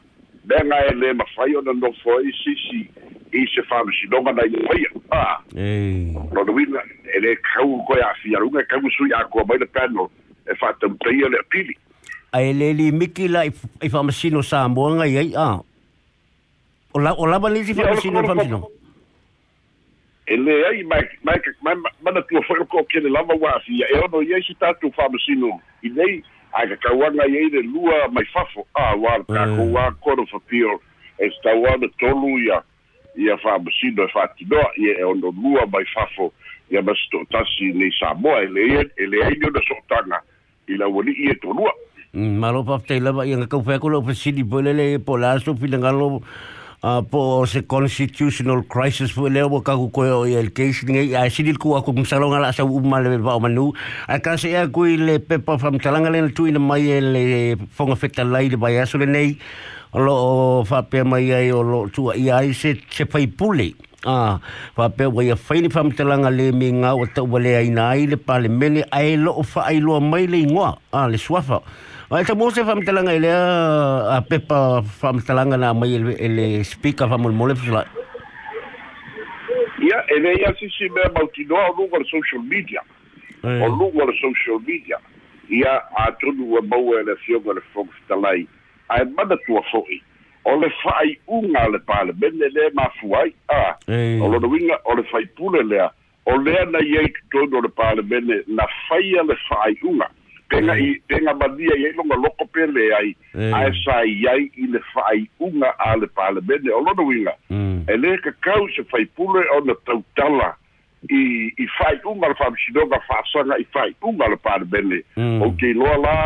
lenga 0.49 0.77
e 0.89 0.95
le 0.97 1.13
mafai 1.13 1.55
o 1.57 1.61
na 1.61 1.73
nofo 1.73 2.21
i 2.25 2.33
sisi 2.33 2.89
i 3.37 3.47
se 3.53 3.63
fa'amasinoga 3.69 4.33
na 4.33 4.43
i 4.49 4.57
fai 4.65 4.87
ah 5.13 5.39
e 5.55 6.09
no 6.33 6.41
le 6.43 6.53
winga 6.53 6.81
e 7.05 7.21
le 7.21 7.37
kau 7.37 7.85
koe 7.85 8.01
a 8.01 8.15
fiarunga 8.25 8.61
e 8.61 8.65
kau 8.65 8.81
sui 8.97 9.13
a 9.13 9.25
kua 9.29 9.45
mai 9.45 9.59
le 9.59 9.67
pano 9.67 10.09
E 10.47 10.55
fatta 10.55 10.89
mpia 10.89 11.29
le 11.29 11.43
pili. 11.51 11.77
Ai 12.33 12.51
e 12.51 12.53
le 12.53 12.73
li 12.73 12.93
miki 12.93 13.29
la 13.29 13.45
i 13.45 13.89
whamasino 13.93 14.43
sa 14.43 14.69
moanga 14.69 15.07
i 15.07 15.19
ai 15.19 15.33
a. 15.35 15.61
O 16.93 16.99
la 16.99 17.13
o 17.13 17.27
la 17.27 17.39
ba 17.39 17.49
bani 17.49 17.65
si 17.65 17.75
famasino 17.75 18.23
whamasino? 18.23 18.69
E 20.27 20.37
le 20.37 20.67
ai 20.67 20.83
mai 20.83 21.03
mai 21.23 21.41
mai 21.63 21.75
mana 22.03 22.23
tua 22.23 22.43
foi 22.43 22.65
ko 22.67 22.85
ke 22.85 23.01
le 23.01 23.11
lava 23.11 23.35
wa 23.35 23.61
si 23.67 23.83
e 23.83 23.99
ono 23.99 24.23
ye 24.23 24.41
si 24.43 24.55
tatu 24.55 24.91
famasino. 24.93 25.61
I 25.83 25.89
nei 25.89 26.23
a 26.53 26.67
ka 26.67 26.77
kawanga 26.77 27.23
ai 27.23 27.51
le 27.51 27.63
lua 27.63 28.09
mai 28.09 28.25
fafo 28.33 28.67
a 28.75 28.97
wa 28.97 29.19
ka 29.25 29.45
hmm. 29.45 29.57
ko 29.57 29.63
wa 29.73 29.91
koro 30.03 30.27
fa 30.27 30.39
pio 30.49 30.81
e 31.19 31.31
sta 31.39 31.55
wa 31.55 31.77
de 31.77 31.89
tolu 31.99 32.39
ia, 32.39 32.63
ia 33.17 33.37
famasino 33.39 34.05
e 34.05 34.09
fatinoa 34.09 34.71
ia 34.77 34.99
e 34.99 35.05
ono 35.05 35.29
e 35.29 35.37
lua 35.43 35.67
mai 35.67 35.85
fafo 35.95 36.33
ia 36.71 36.83
mas 36.83 36.99
tasi 37.31 37.73
nei 37.73 37.93
Samoa 37.99 38.43
e 38.43 38.47
le 38.47 38.91
e 38.97 39.07
le 39.07 39.25
ai 39.25 39.39
ona 39.47 39.61
sotaga. 39.69 40.23
I 40.69 40.77
la 40.77 40.89
wali 40.89 41.13
i 41.13 41.31
e 41.31 41.39
tonua. 41.43 41.73
Malo 42.15 42.65
pa 42.65 42.79
te 42.79 43.01
lava 43.01 43.27
i 43.27 43.35
nga 43.37 43.47
kaupea 43.47 43.79
ko 43.79 43.89
lo 43.89 44.03
fasili 44.03 44.45
po 44.45 44.61
le 44.61 44.99
po 44.99 45.17
la 45.17 45.39
so 45.39 45.55
pila 45.55 45.79
ngalo 45.79 46.23
po 47.11 47.45
se 47.47 47.63
constitutional 47.67 48.63
crisis 48.69 49.13
po 49.13 49.29
le 49.29 49.43
o 49.43 49.61
kaku 49.61 49.91
ko 49.91 50.03
o 50.23 50.25
el 50.25 50.53
case 50.53 50.85
i 50.87 51.15
a 51.15 51.29
sidil 51.31 51.59
ku 51.59 51.77
aku 51.77 51.93
msalo 51.93 52.31
ngala 52.31 52.53
sa 52.53 52.65
umma 52.65 53.01
le 53.01 53.19
ba 53.19 53.39
manu 53.41 53.73
a 54.09 54.19
ka 54.19 54.37
se 54.37 54.55
a 54.57 54.69
kui 54.69 54.97
le 54.97 55.19
pepa 55.19 55.59
fam 55.59 55.79
talanga 55.79 56.11
le 56.11 56.33
tu 56.33 56.47
ina 56.47 56.59
mai 56.59 57.01
le 57.01 57.57
fonga 57.73 57.97
feta 57.97 58.25
lai 58.25 58.49
le 58.49 58.57
bai 58.57 58.79
aso 58.79 58.99
le 58.99 59.07
nei 59.07 59.37
o 59.93 59.99
lo 59.99 60.15
o 60.15 60.65
fa 60.65 60.83
pe 60.83 61.03
mai 61.03 61.33
ai 61.33 61.51
o 61.51 61.63
lo 61.63 61.89
tu 61.89 62.13
i 62.13 62.31
ai 62.31 62.55
se 62.55 62.77
se 62.91 63.05
pai 63.05 63.27
pule 63.27 63.75
ah 64.07 64.39
fa 64.79 64.89
pe 64.89 65.11
wo 65.11 65.27
ye 65.27 65.35
fa 65.35 65.59
ni 65.59 65.69
fam 65.69 65.91
telanga 65.91 66.31
le 66.31 66.53
mi 66.53 66.71
nga 66.71 66.95
o 66.95 67.05
te 67.07 67.21
wale 67.21 67.53
ai 67.59 67.69
nai 67.75 68.07
le 68.07 68.17
pale 68.17 68.49
mele 68.49 68.87
ai 68.95 69.17
lo 69.19 69.43
fa 69.43 69.67
ai 69.67 69.83
lo 69.83 70.01
mai 70.01 70.31
le 70.31 70.47
ngo 70.47 70.63
ah 70.71 71.07
le 71.11 71.19
swafa 71.19 71.61
ai 72.15 72.25
te 72.25 72.39
mose 72.39 72.63
fam 72.63 72.87
telanga 72.87 73.13
ile 73.19 73.29
ah, 73.35 74.17
a 74.17 74.23
pe 74.23 74.39
pa 74.39 74.81
fam 74.81 75.19
telanga 75.19 75.59
na 75.59 75.75
mai 75.75 75.93
e 75.95 75.99
le 75.99 76.13
e 76.17 76.29
le 76.31 76.47
speaker 76.65 77.11
fam 77.11 77.27
mole 77.27 77.59
fula 77.59 77.85
ya 79.79 80.05
ele 80.09 80.35
ya 80.43 80.55
si 80.59 80.69
si 80.71 80.89
be 80.89 81.03
ba 81.15 81.21
do 81.21 81.57
o 81.57 81.75
lugar 81.77 82.03
social 82.11 82.43
media. 82.43 82.81
O 83.45 83.67
lugar 83.69 84.09
social 84.21 84.61
media. 84.67 84.99
Ia 85.51 85.83
atunu 85.97 86.45
ua 86.45 86.63
maua 86.63 87.01
e 87.01 87.05
le 87.05 87.13
afioga 87.13 87.55
le 87.55 87.61
fogafetalai 87.73 88.49
ae 88.89 89.05
mana 89.05 89.37
tuafo'i 89.47 90.03
o 90.45 90.57
le 90.57 90.71
fa'ai'uga 90.83 91.61
a 91.61 91.69
le 91.69 91.79
palemene 91.79 92.49
lē 92.49 92.73
mafua 92.75 93.23
ai. 93.23 93.35
A 93.49 93.55
ah. 93.55 93.76
O 94.23 94.29
lona 94.29 94.47
uiga 94.49 94.79
o 94.85 94.95
le 94.95 95.03
faipule 95.05 95.63
lea. 95.63 95.91
O 96.27 96.37
lea 96.43 96.65
na 96.65 96.79
iai 96.81 97.13
totonu 97.31 97.59
o 97.59 97.61
le 97.63 97.69
palemene 97.69 98.43
na 98.47 98.67
faia 98.89 99.23
le 99.23 99.37
fa'ai'uga 99.49 100.09
pega 100.51 100.75
i 100.79 100.95
pega 101.09 101.35
malia 101.35 101.75
i 101.79 101.87
ai 101.87 101.93
loga 101.99 102.15
loko 102.23 102.47
pe 102.53 102.67
leai 102.67 103.15
Eh. 103.35 103.53
ae 103.55 103.71
sa 103.85 104.03
i 104.05 104.27
ai 104.31 104.51
i 104.57 104.67
le 104.67 104.81
fa'ai'uga 104.95 105.71
a 105.79 105.97
le 105.97 106.07
palemene 106.07 106.71
o 106.71 106.81
lona 106.81 107.03
uiga 107.03 107.35
Mm. 107.51 107.85
e 107.89 107.95
lē 107.97 108.19
kakau 108.23 108.69
se 108.75 108.83
faipule 108.91 109.43
ona 109.57 109.75
tautala 109.87 110.55
i 111.11 111.51
i 111.59 111.67
fa'ai'uga 111.79 112.29
le 112.29 112.35
fa'amasinoga 112.35 112.99
fa'asaga 113.09 113.59
i 113.59 113.67
fa'ai'uga 113.75 114.29
le 114.29 114.37
palemene 114.37 115.03
Mm. 115.17 115.43
o 115.43 115.51
ke 115.59 115.71
iloa 115.71 115.97
la 115.99 116.17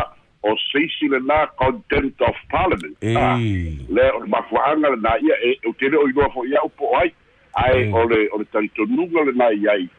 o 0.43 0.55
seisi 0.71 1.05
lenā 1.09 1.45
contempt 1.57 2.21
of 2.21 2.35
parliament. 2.49 2.97
Eh. 3.01 3.13
Ah, 3.17 3.37
le 3.37 4.05
o 4.17 4.19
le 4.21 4.27
mafua'aga 4.33 4.89
lenā 4.97 5.17
ia 5.21 5.35
e 5.45 5.57
o 5.69 5.73
tele 5.77 5.97
o 5.97 6.07
iloa 6.09 6.29
fo'i 6.33 6.55
a'u 6.57 6.69
po 6.77 6.89
o 6.93 6.97
ai 6.97 7.11
ae 7.53 7.85
Mm. 7.85 7.93
ole 7.93 8.27
ole 8.31 8.45
talitonuga 8.51 9.21
lenā 9.29 9.51
i 9.57 9.67
ai. 9.67 9.89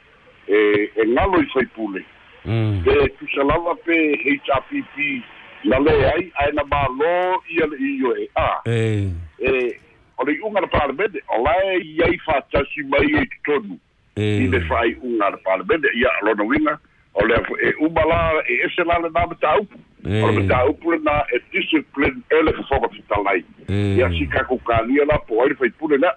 E 0.48 0.56
e 0.96 1.04
galo 1.14 1.40
i 1.42 1.46
faipule 1.54 2.04
Mm. 2.44 2.82
e 2.88 3.08
tusa 3.18 3.44
lava 3.44 3.74
pe 3.84 3.96
hpp 4.26 5.22
na 5.64 5.78
le 5.78 5.92
ai 6.12 6.32
ae 6.42 6.52
na 6.52 6.62
mālō 6.62 7.38
ia 7.54 7.66
le 7.66 7.76
ioe. 7.78 8.22
E 8.22 8.28
a. 8.34 8.60
Eh. 8.66 9.10
e 9.38 9.78
o 10.18 10.24
le 10.24 10.32
iʻuga 10.38 10.60
le 10.60 10.66
palemene 10.66 11.20
o 11.28 11.42
lae 11.44 11.78
iai 11.80 12.18
fatasi 12.26 12.82
mai 12.88 13.06
e 13.22 13.26
totonu 13.44 13.78
i 14.16 14.46
le 14.50 14.58
fa'aiʻuga 14.68 15.30
le 15.30 15.36
palemene 15.44 15.88
ia 15.94 16.10
alona 16.22 16.44
uiga 16.44 16.78
Oleh 17.14 17.36
e 17.60 17.74
umala 17.84 18.42
e 18.48 18.64
ese 18.64 18.84
la 18.84 18.98
le 18.98 19.10
na 19.12 19.26
matau. 19.26 19.66
Hey. 20.02 20.22
Ole 20.24 20.32
matau 20.40 20.72
pula 20.80 20.98
na 21.04 21.24
e 21.28 21.38
discipline 21.52 22.22
ele 22.30 22.52
ke 22.56 22.62
foka 22.68 22.88
fitalai. 22.88 23.44
Hey. 23.68 24.00
Ia 24.00 24.08
si 24.16 24.26
kaku 24.26 24.58
kani 24.64 25.00
ala 25.04 25.18
po 25.28 25.42
ai 25.44 25.54
fai 25.54 25.70
pula 25.78 25.98
na. 26.00 26.10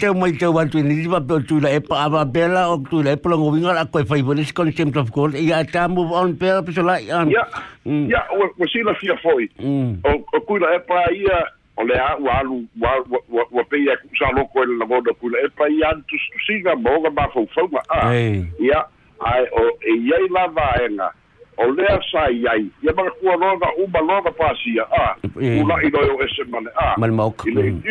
Te 0.00 0.08
mo 0.16 0.26
te 0.32 0.46
wa 0.46 0.64
tu 0.64 0.82
ni 0.82 1.06
va 1.06 1.20
pe 1.20 1.38
tu 1.46 1.60
la 1.60 2.24
bela 2.24 2.72
o 2.72 2.78
tu 2.88 3.02
la 3.02 3.12
e 3.12 3.16
pula 3.16 3.36
ngovinga 3.36 3.74
la 3.74 3.84
ko 3.84 4.04
fai 4.04 4.22
bolis 4.22 4.52
concept 4.52 4.96
of 4.96 5.12
goal. 5.12 5.34
Ia 5.36 5.64
ta 5.64 5.86
move 5.86 6.10
on 6.10 6.34
pe 6.34 6.62
pe 6.64 6.72
i 6.72 6.82
la. 6.82 6.98
Ya. 7.04 7.44
Ya, 7.84 8.24
o 8.32 8.64
si 8.66 8.80
foi. 9.22 9.48
O 9.60 10.58
la 10.58 10.78
pa 10.88 11.04
ia 11.12 11.44
o 11.76 11.82
le 11.84 11.94
a 11.98 12.16
ua 12.18 12.38
alu 12.38 12.64
ua 12.80 12.92
ua 13.30 13.44
ua 13.50 13.64
pe 13.64 13.76
ia 13.82 13.96
sa 14.18 14.30
loko 14.36 14.62
e 14.62 14.66
la 14.78 14.86
goda 14.86 15.12
kuila 15.18 15.38
e 15.44 15.48
pa 15.56 15.68
ia 15.68 15.90
tu 16.08 16.16
siga 16.46 16.76
mo 16.76 17.00
ga 17.02 17.10
ba 17.10 17.28
fo 17.34 17.46
fo 17.54 17.68
a 17.90 18.14
ia 18.60 18.84
ai 19.26 19.44
o 19.58 19.62
e 19.82 19.96
ia 20.06 20.18
la 20.30 20.46
va 20.48 20.68
enga 20.84 21.10
o 21.58 21.66
le 21.70 21.86
sa 22.12 22.30
ia 22.30 22.54
ia 22.82 22.92
ba 22.94 23.02
ku 23.18 23.26
no 23.26 23.56
ga 23.58 23.68
u 23.78 23.86
ba 23.90 24.00
no 24.06 24.20
ga 24.22 24.30
pa 24.30 24.54
sia 24.62 24.86
a 24.90 25.16
Eh. 25.40 25.58
ula 25.64 25.74
i 25.82 25.90
do 25.90 25.98
ese 26.22 26.44
mane 26.46 26.70
a 26.78 26.94
Mal 26.98 27.10
mauk. 27.10 27.42
ile 27.46 27.62
Mm. 27.62 27.82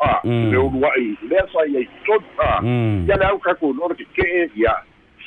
a 0.00 0.20
Mm. 0.24 0.50
le 0.52 0.58
u 0.58 0.70
wa 0.80 0.90
i 0.98 1.16
le 1.26 1.38
sa 1.52 1.66
ia 1.66 1.82
tot 2.06 2.22
a 2.38 2.60
Mm. 2.62 3.06
ia 3.08 3.16
le 3.16 3.24
au 3.26 3.38
ka 3.38 3.54
ku 3.54 3.74
no 3.74 3.88
ke 3.98 4.04
ke 4.14 4.50
ia 4.54 4.74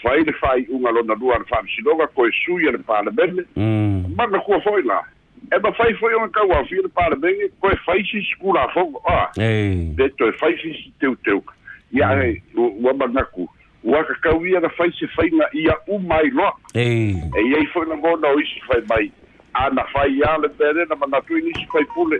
fai 0.02 0.24
le 0.24 0.32
fai 0.40 0.64
unga 0.72 0.92
lona 0.92 1.16
lua 1.20 1.40
le 1.40 1.46
fa 1.52 1.60
sinoga 1.76 2.08
ko 2.16 2.26
e 2.28 2.32
sui 2.46 2.64
le 2.72 2.78
pa 2.88 3.02
le 3.04 3.12
bene 3.12 3.44
Mm. 3.56 4.16
mana 4.16 4.40
kua 4.40 4.62
foi 4.62 4.82
la 4.84 5.04
Ebbe 5.52 5.72
faz 5.74 5.98
foi 6.00 6.16
uma 6.16 6.30
kan 6.30 6.48
wel 6.48 6.66
para 6.66 6.90
paar 6.90 7.16
dingen. 7.20 7.50
Koi 7.60 7.76
feitjes, 7.86 8.36
koela 8.38 8.68
vong. 8.74 8.98
Ah, 9.06 9.32
dit 9.36 10.18
toi 10.18 10.32
feitjes, 10.34 10.92
teu 11.00 11.44
e 11.92 12.04
aí 12.04 12.42
o 12.56 12.84
wabangaku. 12.84 13.48
Waka 13.84 14.16
kau 14.22 14.46
ia 14.46 14.60
na 14.60 14.70
feitje 14.70 15.08
feina 15.08 15.48
ia 15.54 15.78
umai 15.88 16.30
loa. 16.32 16.54
E 16.76 17.56
aí 17.56 17.66
foi 17.68 17.86
na 17.88 17.96
gona 17.96 18.28
o 18.28 18.40
isi 18.42 18.60
foi 18.68 18.84
mai. 18.90 19.12
a 19.58 19.70
na 19.70 19.84
ale 20.28 20.48
bere 20.50 20.86
na 20.86 20.96
manatu 20.96 21.38
inisi 21.38 21.66
fai 21.72 21.86
pule. 21.86 22.20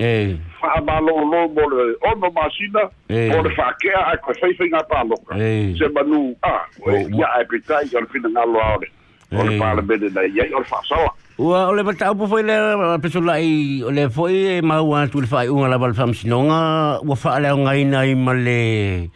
Ei. 0.00 0.38
Fa 0.60 0.80
malo 0.80 1.24
lo 1.24 1.48
mo 1.48 1.68
le 1.70 1.94
ono 2.02 2.30
masina 2.30 2.90
mo 3.08 3.42
le 3.42 3.50
fa 3.54 3.72
ke 3.80 3.90
a 3.94 4.16
ko 4.16 4.32
fai 4.40 4.54
fai 4.54 4.68
ngata 4.68 5.04
loka. 5.04 5.36
Se 5.78 5.88
manu 5.88 6.36
ah, 6.42 6.66
ia 6.86 7.28
e 7.40 7.44
pitai 7.44 7.88
al 7.96 8.06
fina 8.12 8.28
ngalo 8.28 8.60
ale. 8.60 8.88
Ora 9.32 9.58
pala 9.58 9.82
e 9.82 10.18
aí 10.18 10.32
ia 10.34 10.56
ora 10.56 10.64
fa 10.64 10.80
sawa. 10.88 11.14
Ua, 11.34 11.66
ole 11.66 11.82
ma 11.82 11.90
tau 11.98 12.14
foi 12.30 12.46
le 12.46 12.54
pesula 13.02 13.40
i 13.42 13.82
ole 13.82 14.06
foi 14.06 14.54
e 14.54 14.62
mau 14.62 14.94
ana 14.94 15.10
tu 15.10 15.18
le 15.18 15.26
fai 15.26 15.50
unga 15.50 15.66
la 15.66 15.78
balfam 15.82 16.14
sinonga 16.14 17.02
ua 17.02 17.16
fa 17.18 17.42
leo 17.42 17.58
ngai 17.58 17.82
nai 17.90 18.14
ma 18.14 18.32
le 18.38 19.10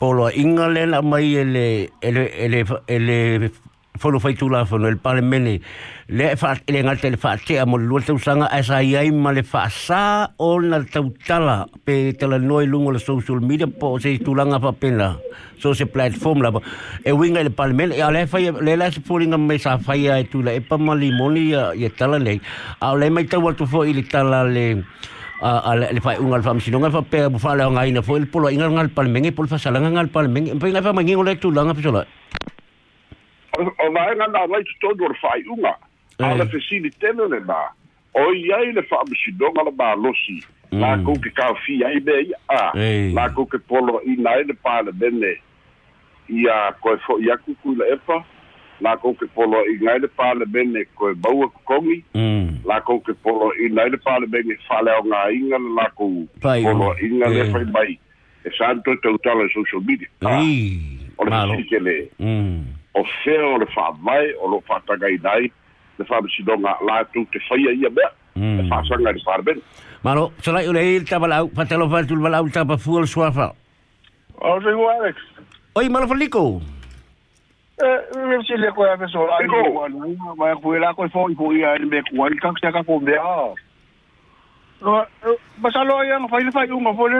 polo 0.00 0.32
inga 0.32 0.72
le 0.72 0.86
la 0.88 1.02
mai 1.04 1.36
ele 1.36 1.92
ele 2.00 2.32
ele 2.32 2.64
ele, 2.64 2.64
ele, 2.88 3.16
ele 3.44 3.50
fono 4.00 4.18
fai 4.18 4.34
tula 4.34 4.64
fono 4.64 4.88
el 4.88 4.96
pale 4.96 5.20
mene, 5.20 5.60
le 6.08 6.34
fa 6.36 6.56
le 6.66 6.80
ngate 6.82 7.10
le 7.10 7.18
fa 7.20 7.36
te 7.36 7.60
mo 7.66 7.76
lu 7.76 8.00
te 8.00 8.12
usanga 8.12 8.48
a 8.48 8.62
sa 8.62 8.80
iai 8.80 9.10
ma 9.12 9.30
le 9.30 9.42
fa 9.42 9.68
sa 9.68 10.32
o 10.38 10.58
na 10.58 10.80
tau 10.82 11.12
tala 11.26 11.66
pe 11.84 12.16
tala 12.16 12.38
noi 12.38 12.66
lungo 12.66 12.90
le 12.90 12.98
social 12.98 13.40
media 13.40 13.66
po 13.66 13.98
se 13.98 14.16
tulanga 14.18 14.58
fa 14.58 14.72
pena. 14.72 15.18
So 15.60 15.74
se 15.74 15.84
platform 15.84 16.40
la 16.40 16.50
e 17.04 17.12
winga 17.12 17.44
le 17.44 17.50
parliament 17.50 17.92
e 17.92 18.00
ale 18.00 18.26
fai 18.26 18.48
le 18.48 18.76
la 18.76 18.90
se 18.90 19.00
fulinga 19.04 19.36
me 19.36 19.58
sa 19.58 19.76
fai 19.76 20.08
ai 20.08 20.24
tula 20.24 20.52
e 20.56 20.60
pa 20.60 20.78
mali 20.78 21.12
moni 21.12 21.50
ya 21.52 21.74
ya 21.76 21.90
tala 21.90 22.18
le 22.18 22.40
a 22.80 22.96
le 22.96 23.10
mai 23.10 23.28
tau 23.28 23.52
tu 23.52 23.66
fo 23.66 23.84
i 23.84 23.92
le 23.92 24.02
tala 24.08 24.44
le 24.48 24.82
a 25.42 25.76
le 25.76 26.00
fai 26.00 26.16
unga 26.16 26.40
fam 26.40 26.58
sinonga 26.58 26.90
fa 26.90 27.02
pe 27.02 27.28
fa 27.36 27.54
le 27.54 27.68
ngai 27.68 28.00
fo 28.02 28.16
il 28.16 28.26
polo 28.26 28.48
inga 28.48 28.68
ngal 28.68 28.88
parliament 28.88 29.26
e 29.26 29.32
polo 29.32 29.48
fa 29.48 29.58
salanga 29.58 29.92
ngal 29.92 30.08
parliament 30.08 30.48
e 30.48 30.56
pa 30.56 30.80
fa 30.80 30.92
mangi 30.92 31.12
le 31.12 31.36
tulanga 31.36 31.74
pe 31.74 31.82
sola 31.82 32.06
o 33.66 33.90
mai 33.90 34.14
ngana 34.16 34.46
wai 34.48 34.62
te 34.64 34.74
tonu 34.80 35.04
o 35.08 35.14
whai 35.22 35.42
unga. 35.50 35.74
Eh. 36.18 36.26
Ala 36.26 36.46
fesili 36.46 36.90
tene 37.00 37.28
le 37.28 37.40
nā. 37.40 37.60
O 38.14 38.32
iai 38.34 38.72
le 38.72 38.82
whaamishinonga 38.90 39.64
la 39.68 39.72
mālosi. 39.72 40.40
Nā 40.70 40.96
mm. 40.96 41.04
kou 41.06 41.18
ke 41.22 41.30
kawhi 41.34 41.80
ai 41.86 42.00
me 42.06 42.18
ia. 42.30 42.64
Nā 43.16 43.28
kou 43.34 43.48
ke 43.50 43.58
polo 43.70 44.00
i 44.06 44.16
nā 44.18 44.36
e 44.42 44.50
le 44.50 44.56
pāle 44.66 44.92
mene. 45.00 45.36
Ia 46.30 46.58
koe 46.82 46.98
fo 47.06 47.18
i 47.18 47.30
aku 47.34 47.56
kui 47.62 47.78
le 47.78 47.88
epa. 47.96 48.20
Nā 48.80 48.94
kou 49.02 49.16
ke 49.18 49.26
polo 49.34 49.62
i 49.68 49.78
nā 49.82 49.96
e 49.98 50.04
le 50.04 50.10
pāle 50.18 50.46
mene 50.54 50.84
koe 50.98 51.14
maua 51.24 51.50
kukongi. 51.56 52.00
Mm. 52.14 52.60
Nā 52.68 52.78
kou 52.86 53.02
ke 53.06 53.16
polo 53.24 53.50
i 53.58 53.70
nā 53.72 53.88
e 53.88 53.94
le 53.96 54.02
pāle 54.04 54.30
mene 54.30 54.58
whale 54.68 54.94
o 55.00 55.06
ngā 55.08 55.24
inga 55.38 55.62
nā 55.66 55.88
kou 55.98 56.26
polo 56.42 56.92
i 57.00 57.12
ngā 57.16 57.32
le 57.34 57.46
eh. 57.46 57.54
whai 57.54 57.66
mai. 57.74 57.98
E 58.40 58.52
sāntu 58.56 58.94
tau 59.02 59.48
social 59.52 59.82
media. 59.84 60.08
Ei, 60.24 60.70
ah. 61.10 61.10
Ole 61.20 61.30
Malo. 61.30 61.58
Ole 61.58 62.79
o 62.94 63.04
fea 63.22 63.46
o 63.46 63.58
le 63.58 63.66
fa'avae 63.74 64.34
o 64.40 64.50
lo 64.54 64.62
fa'atagaina 64.68 65.30
ai 65.30 65.52
le 65.98 66.04
fa'amasinoga 66.04 66.76
latou 66.86 67.24
te 67.32 67.38
faia 67.48 67.72
ia 67.72 67.90
mea 67.90 68.10
e 68.36 68.68
fa'asaga 68.68 69.10
i 69.10 69.18
le 69.18 69.24
parlement 69.24 69.62
malo 70.04 70.32
salai 70.42 70.68
o 70.68 70.72
leai 70.72 70.98
le 70.98 71.06
tavala'au 71.12 71.50
faatalofa 71.54 72.04
atu 72.04 72.16
le 72.16 72.22
vala'au 72.28 72.44
le 72.44 72.52
tapafua 72.52 73.00
le 73.00 73.06
suafa 73.06 73.52
o 74.40 74.60
se 74.60 74.72
ua 74.72 74.92
alex. 74.96 75.16
Oi 75.76 75.88
malofa 75.88 76.14
Eh, 77.80 78.00
e 78.12 78.44
si 78.44 78.56
le 78.60 78.70
koe 78.76 78.90
ape 78.92 79.06
solai 79.08 79.44
ik 79.44 79.52
e 79.56 80.54
koe 80.62 80.78
la 80.78 80.92
koe 80.92 81.08
fo'i 81.08 81.34
fo'i 81.34 81.64
ai 81.64 81.78
le 81.78 81.86
mekua 81.86 82.28
i 82.28 82.36
kakasiaka 82.36 82.82
komea 82.84 83.54
masalo 85.62 85.96
ai 85.98 86.12
aga 86.12 86.28
fai 86.28 86.44
le 86.44 86.52
fai'uga 86.52 86.92
foi 86.92 87.10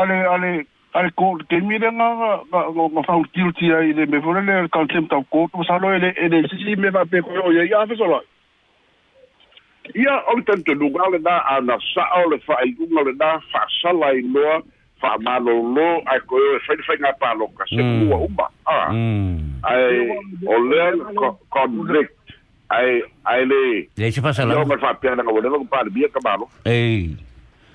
ale 0.00 0.16
ale 0.32 0.66
ale 0.94 1.10
ko 1.16 1.38
te 1.48 1.60
mire 1.60 1.90
nga 1.92 2.08
nga 2.52 3.02
fa 3.02 3.16
util 3.16 3.52
ti 3.58 3.72
ai 3.72 3.92
le 3.92 4.06
me 4.06 4.20
fore 4.22 4.40
le 4.42 4.68
ka 4.68 4.84
tem 4.86 5.06
ta 5.08 5.20
ko 5.30 5.48
to 5.52 5.64
sa 5.64 5.78
lo 5.78 5.92
ele 5.92 6.14
ele 6.16 6.46
si 6.48 6.56
si 6.62 6.76
me 6.76 6.90
va 6.90 7.04
pe 7.04 7.20
ko 7.20 7.52
ye 7.52 7.68
ya 7.68 7.86
fe 7.86 7.96
solo 7.96 8.22
ia 9.94 10.14
o 10.32 10.40
tem 10.40 10.62
lugar 10.78 11.10
le 11.10 11.18
da 11.18 11.42
ana 11.56 11.76
sa 11.92 12.06
o 12.22 12.30
le 12.30 12.38
fa 12.46 12.56
i 12.64 12.72
unga 12.80 13.02
le 13.08 13.12
da 13.18 13.38
fa 13.52 13.66
sala 13.82 14.14
i 14.14 14.22
loa 14.22 14.62
fa 15.00 15.16
ma 15.20 15.38
lo 15.38 15.60
lo 15.76 15.88
ai 16.06 16.20
ko 16.24 16.38
e 16.38 16.58
fe 16.66 16.76
fe 16.86 16.96
nga 17.00 17.12
pa 17.20 17.34
lo 17.34 17.50
ka 17.58 17.64
se 17.68 17.82
mm. 17.82 18.08
ku 18.08 18.16
mm. 18.92 19.60
ai 19.62 20.08
o 20.46 20.54
le 20.70 20.84
convict. 21.50 22.14
Ai 22.66 22.98
ai 23.22 23.46
le. 23.46 23.86
Le 23.94 24.10
se 24.10 24.20
fa 24.20 24.32
sala 24.32 24.58
o 24.58 24.64
ma 24.64 24.78
fa 24.78 24.94
pe 24.94 25.12
na 25.14 25.22
ko 25.22 25.40
le 25.40 25.48
ko 25.48 25.64
pa 25.70 25.84
bi 25.92 26.08
ka 26.08 26.20
ba 26.24 26.40
lo 26.40 26.48
ei. 26.64 27.25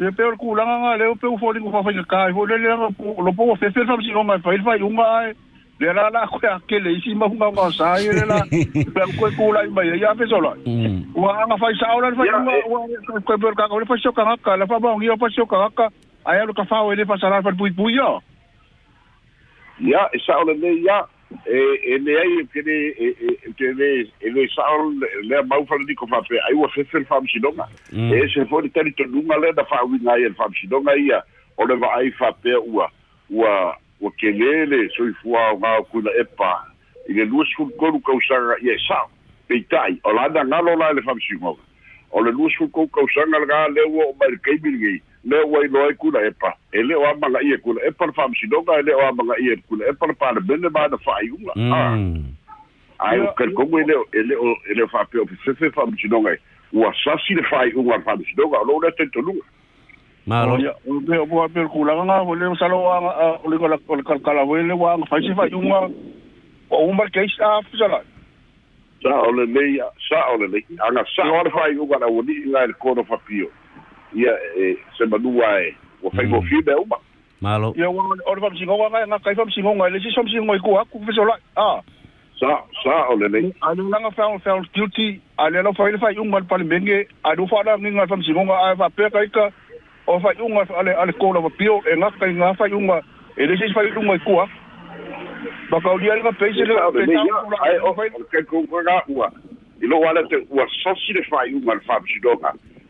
Le 0.01 0.09
pe 0.11 0.23
ku 0.41 0.55
la 0.57 0.65
nga 0.65 0.97
le 0.97 1.13
pe 1.21 1.27
fo 1.37 1.53
fa 1.53 1.83
fa 1.85 1.91
ka 2.09 2.33
fo 2.33 2.45
le 2.49 2.57
le 2.57 2.73
lo 2.73 3.31
po 3.37 3.55
fe 3.55 3.69
fe 3.69 3.85
fa 3.85 3.95
si 4.01 4.09
fa 4.41 4.53
il 4.53 4.63
fa 4.65 4.73
un 4.81 4.97
ai 4.97 5.33
le 5.79 5.93
la 5.93 6.09
la 6.09 6.25
ko 6.25 6.39
ya 6.41 6.57
ke 6.67 6.79
le 6.81 6.97
si 7.01 7.13
ma 7.13 7.27
nga 7.29 7.49
nga 7.53 7.69
sa 7.77 7.99
ye 8.01 8.09
le 8.09 8.25
la 8.25 8.41
pe 8.49 9.29
ko 9.37 9.51
la 9.53 9.61
ma 9.69 9.83
ya 9.85 10.15
fe 10.17 10.25
so 10.25 10.41
lo 10.41 10.55
Mm. 10.65 11.13
wa 11.13 11.45
nga 11.45 11.57
fa 11.57 11.67
sa 11.77 11.93
ola 11.93 12.09
fa 12.17 12.25
Ya, 12.25 12.37
wa 12.41 12.81
ko 13.25 13.37
pe 13.37 13.53
ka 13.53 13.67
ko 13.69 13.79
le 13.79 13.85
fa 13.85 13.95
so 14.01 14.11
ka 14.11 14.25
ka 14.41 14.55
la 14.57 14.65
fa 14.65 14.79
ba 14.81 14.97
ngi 14.97 15.13
fa 15.21 15.29
so 15.29 15.45
ka 15.45 15.69
ka 15.77 15.85
ai 16.25 16.45
lo 16.49 16.53
ka 16.53 16.65
fa 16.65 16.81
o 16.81 16.93
le 16.97 17.05
fa 17.05 17.17
sa 17.21 17.29
la 17.29 17.41
fa 17.45 17.51
bui 17.51 17.69
bui 17.69 17.93
yo 17.93 18.21
Ia, 19.81 20.09
e 20.13 20.17
sao 20.25 20.43
le 20.45 20.53
ia, 20.81 20.97
e 21.45 21.97
le 21.97 22.19
ai 22.19 22.39
e 22.39 22.45
pere 22.53 22.75
e 22.97 23.53
te 23.57 23.73
le 23.73 24.07
e 24.19 24.29
le 24.29 24.47
saol 24.55 24.99
le 25.23 25.41
mau 25.43 25.65
fala 25.65 25.83
ni 25.87 25.95
ko 25.95 26.07
fa 26.07 26.21
pe 26.27 26.39
ai 26.47 26.53
wa 26.53 26.67
fe 26.69 26.83
fel 26.83 27.05
fam 27.05 27.27
sidonga 27.27 27.67
mm. 27.91 28.13
e 28.13 28.27
se 28.33 28.45
fo 28.45 28.61
ni 28.61 28.69
tari 28.69 28.93
to 28.93 29.03
lunga 29.03 29.37
le 29.39 29.53
da 29.53 29.63
fa 29.63 29.83
wi 29.85 29.99
ngai 30.03 30.25
el 30.29 30.35
fam 30.35 30.53
sidonga 30.59 30.95
ia 30.95 31.21
o 31.57 31.65
le 31.65 31.75
va 31.75 31.87
ai 31.97 32.11
fa 32.11 32.31
pe 32.31 32.55
ua 32.55 32.89
ua 33.29 33.75
o 34.01 34.09
ke 34.19 34.31
le 34.31 34.65
le 34.65 34.89
so 34.95 35.07
i 35.07 35.13
fua 35.21 35.53
nga 35.57 35.81
ku 35.91 36.01
na 36.01 36.11
epa. 36.19 36.51
I 37.09 37.13
le 37.13 37.25
lua 37.25 37.45
skul 37.53 37.71
koru 37.79 37.99
kausanga 37.99 38.59
ia 38.61 38.73
e 38.73 38.81
sa 38.87 39.05
pe 39.47 39.63
tai 39.69 39.97
o 40.03 40.13
la 40.13 40.27
da 40.29 40.43
ngalo 40.43 40.75
la 40.75 40.91
le 40.91 41.01
fam 41.01 41.19
sidonga 41.19 41.63
o 42.11 42.21
le 42.21 42.31
lua 42.31 42.49
skul 42.51 42.69
koru 42.69 42.87
kausanga 42.87 43.39
le 43.39 43.47
ga 43.47 43.67
le 43.67 43.81
o 43.87 44.13
mai 44.19 44.35
kei 44.43 44.57
bilgei 44.57 45.01
le 45.23 45.43
ua 45.43 45.65
iloa 45.65 45.89
i 45.89 45.93
kula 45.93 46.25
epa 46.25 46.53
e 46.71 46.83
le 46.83 46.95
o 46.95 47.05
amagaʻi 47.05 47.53
e 47.53 47.57
kula 47.57 47.81
epa 47.85 48.05
le 48.05 48.11
faamasinoga 48.11 48.79
e 48.79 48.81
le 48.81 48.93
o 48.95 49.01
amagaʻi 49.07 49.53
e 49.53 49.55
kula 49.69 49.85
epa 49.89 50.07
le 50.07 50.13
palemene 50.13 50.69
ma 50.69 50.87
na 50.87 50.97
faaiʻuga 50.97 51.53
mm. 51.55 52.25
ae 52.99 53.19
ah. 53.21 53.33
kalikogu 53.37 53.79
e 53.79 53.83
leo 53.83 54.05
e 54.13 54.23
leo 54.23 54.55
e 54.65 54.73
leo 54.73 54.87
faapea 54.87 55.21
o 55.21 55.25
fefefe 55.25 55.69
faamasinoga 55.71 56.33
e. 56.33 56.37
Ua 56.73 56.93
sasi 57.03 57.35
le 57.35 57.41
faaiʻuga 57.41 57.97
le 57.97 58.03
faamasinoga 58.03 58.61
o 58.61 58.65
lou 58.65 58.81
lea 58.81 58.91
taitoluga 58.91 59.45
malo. 60.25 60.57
Me 60.57 61.17
o 61.17 61.25
mua 61.25 61.49
pele 61.49 61.67
kulaga 61.67 62.05
ga 62.05 62.21
o 62.21 62.35
le 62.35 62.55
salo 62.57 62.81
aga 62.89 63.39
o 63.45 63.49
le 63.49 63.57
o 63.87 63.95
le 63.95 64.03
kalakala 64.03 64.41
oe 64.41 64.63
le 64.63 64.73
ua 64.73 64.93
aga 64.93 65.05
faise 65.05 65.37
faaiʻuga 65.37 65.91
o 66.69 66.85
uma 66.89 67.03
le 67.03 67.11
keisi 67.11 67.37
a 67.41 67.61
fesalaʻi 67.69 68.09
sa 69.03 69.21
o 69.21 69.31
lelei 69.31 69.77
sa 70.09 70.33
o 70.33 70.37
lelei 70.37 70.65
aga 70.81 71.05
sa 71.15 71.29
o 71.29 71.43
le 71.43 71.49
faaiʻuga 71.49 71.99
na 71.99 72.07
ua 72.07 72.23
liʻi 72.23 72.51
gae 72.51 72.67
le 72.67 72.73
kono 72.73 73.03
fapio 73.03 73.49
ia 74.13 74.33
e 74.55 74.77
se 74.97 75.05
manua 75.05 75.61
e 75.61 75.75
ua 76.03 76.11
faigofie 76.11 76.61
mm. 76.61 76.83
uma. 76.83 76.97
Malo. 77.41 77.73
Ia 77.77 77.89
ua 77.89 78.03
o 78.25 78.35
le 78.35 78.41
famasigoga 78.41 78.89
gae 78.89 79.07
gakai 79.07 79.35
famasigoga 79.35 79.89
lesi 79.89 80.09
i 80.09 80.59
kua 80.59 80.81
aku 80.81 80.99
fesolaʻi 80.99 81.39
a. 81.55 81.81
Sa 82.39 82.63
sa 82.83 83.07
o 83.09 83.15
lelei 83.15 83.53
found 84.15 84.43
found 84.43 84.67
guilty 84.73 85.21
ale 85.37 85.63
lau 85.63 85.73
fai 85.73 85.91
faiʻuga 85.91 86.39
le 86.39 86.45
palemege 86.45 87.07
alu 87.23 87.47
faalagaga 87.47 88.01
le 88.01 88.07
famasigoga 88.07 88.53
ae 88.53 88.75
faapea 88.75 89.51
o 90.07 90.19
faiʻuga 90.19 90.77
ale 90.77 90.93
ale 90.95 91.13
kou 91.13 91.33
lava 91.33 91.49
pio 91.49 91.81
e 91.85 91.95
gakai 91.95 92.33
ga 92.33 92.53
faiʻuga 92.53 93.01
e 93.37 93.45
lesi 93.45 93.73
faiʻuga 93.73 94.15
i 94.15 94.19
kua. 94.19 94.47
Makaulia 95.71 96.15
le 96.15 96.21
gapeise 96.21 96.65
leae 96.65 96.81
ua. 99.07 99.31
I 99.81 99.87
lo'o 99.87 100.05
ala 100.05 100.21
te 100.27 100.35
ua 100.49 100.67
sosi 100.83 101.13
le 101.13 101.21
faiʻuga 101.21 101.73
le 101.73 101.81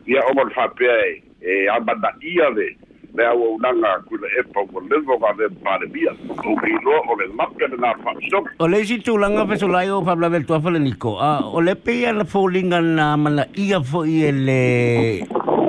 ia 0.07 0.21
o 0.25 0.33
le 0.33 0.53
whapea 0.55 0.95
e 1.07 1.23
e 1.41 1.67
amana 1.67 2.09
ia 2.21 2.49
le 2.49 2.75
le 3.13 3.25
au 3.25 3.43
aunaga 3.43 3.99
kuila 4.07 4.27
e 4.39 4.43
paualevo 4.53 5.17
gale 5.19 5.49
palemia 5.63 6.11
ou 6.45 6.55
kiloa 6.57 7.01
o 7.09 7.15
le 7.19 7.27
na 7.35 7.45
o 8.59 8.67
le 8.67 8.81
o 11.03 11.11
o 11.53 11.61
le 11.61 11.75
peia 11.75 12.13
na 12.13 12.23
foliga 12.23 12.81
na 12.81 13.45
e 13.55 14.31
le 14.31 14.61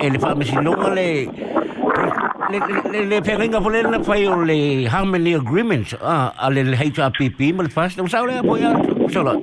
e 0.03 0.11
le 0.11 0.18
fa'amasinoga 0.18 0.95
le 0.95 1.29
le 2.51 2.59
le 2.92 3.05
le 3.07 3.21
peganga 3.21 3.61
pole 3.61 3.83
na 3.83 3.99
o 3.99 4.45
le 4.45 4.87
harmony 4.87 5.35
agreements 5.35 5.95
a 6.01 6.33
a 6.38 6.51
le 6.51 6.62
le 6.62 6.77
HRPP 6.77 7.55
mal 7.55 7.68
fast. 7.68 7.99
O 7.99 8.07
sao 8.07 8.27
le 8.27 8.38
apoia 8.38 8.71
solo 9.09 9.40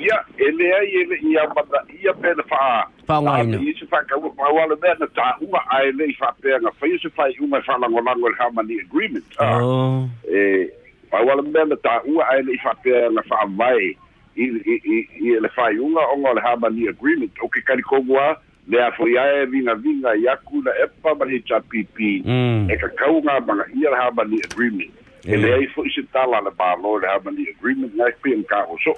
ya 0.00 0.18
ele 0.38 0.66
ai 0.72 0.88
ele 1.02 1.16
ia 1.22 1.44
ia 2.10 2.14
pe 2.14 2.34
na 2.34 2.42
faa. 2.42 2.84
Faa 3.06 3.22
ngai 3.22 3.46
na. 3.46 3.58
Iisi 3.58 3.86
faa 3.86 4.02
ka 4.02 4.16
ua 4.16 4.30
pa 4.30 4.48
wale 4.52 4.76
mea 4.82 4.94
na 4.98 5.06
ta 5.06 5.36
unga 5.40 5.60
ae 5.70 5.92
le 5.92 6.04
i 6.04 6.14
faa 6.18 6.32
pea 6.42 6.60
nga 6.60 6.70
faa. 6.70 6.86
Iisi 6.86 7.10
faa 7.10 7.28
i 7.28 7.36
unga 7.40 7.58
i 7.58 7.62
faa 7.62 7.78
lango 7.78 8.00
lango 8.00 8.28
le 8.28 8.36
hama 8.38 8.62
agreement. 8.62 9.24
Oh. 9.40 10.08
E, 10.28 10.68
pa 11.10 11.22
wale 11.22 11.42
mea 11.42 11.64
na 11.64 11.76
ta 11.76 12.02
unga 12.04 12.28
ae 12.30 12.42
le 12.42 12.52
i 12.52 12.58
faa 12.58 12.74
pea 12.82 13.10
nga 13.10 13.22
faa 13.22 13.46
vai. 13.46 13.96
I, 14.36 14.44
i, 14.44 14.74
i, 14.84 15.08
i 15.20 15.40
le 15.40 15.48
faa 15.48 15.70
i 15.70 15.78
unga 15.78 16.00
onga 16.14 16.34
le 16.34 16.40
hama 16.40 16.68
agreement. 16.68 17.32
O 17.42 17.48
ke 17.48 17.62
kari 17.62 17.82
kongua 17.82 18.36
le 18.68 18.78
a 18.78 18.90
fo 18.92 19.08
iae 19.08 19.46
vinga 19.46 19.74
vinga 19.74 20.14
i 20.14 20.28
aku 20.28 20.62
na 20.62 20.70
epa 20.84 21.14
mani 21.14 21.40
cha 21.40 21.60
pipi. 21.60 22.22
E 22.70 22.76
ka 22.76 22.88
kau 22.96 23.22
nga 23.22 23.40
banga 23.40 23.64
i 23.74 23.80
le 23.80 23.96
hama 23.96 24.24
ni 24.24 24.40
agreement. 24.42 24.90
E 25.24 25.36
le 25.36 25.54
a 25.54 25.58
i 25.58 25.66
fo 25.66 25.84
isi 25.84 26.02
tala 26.12 26.40
le 26.40 26.50
paa 26.50 26.76
lo 26.82 26.98
le 26.98 27.08
hama 27.08 27.30
ni 27.30 27.46
agreement. 27.48 27.94
Nga 27.94 28.06
i 28.26 28.36
nga 28.36 28.48
kao 28.48 28.76
so. 28.84 28.94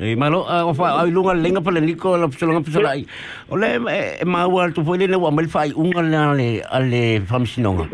E 0.00 0.16
malo 0.16 0.48
a 0.48 0.64
o 0.64 0.72
fa 0.72 0.96
ai 0.96 1.10
lunga 1.12 1.34
lenga 1.36 1.60
pala 1.60 1.78
niko 1.78 2.16
la 2.16 2.26
psola 2.26 2.62
psola 2.64 2.96
ai. 2.96 3.04
O 3.50 3.56
le 3.56 3.76
e 3.76 4.24
ma 4.24 4.46
wa 4.48 4.70
tu 4.72 4.82
foi 4.82 4.96
le 4.96 5.14
wa 5.14 5.30
mal 5.30 5.46
fai 5.46 5.72
unga 5.76 6.00
le 6.00 6.16
ale 6.16 6.62
ale 6.72 7.20
famsinonga. 7.20 7.84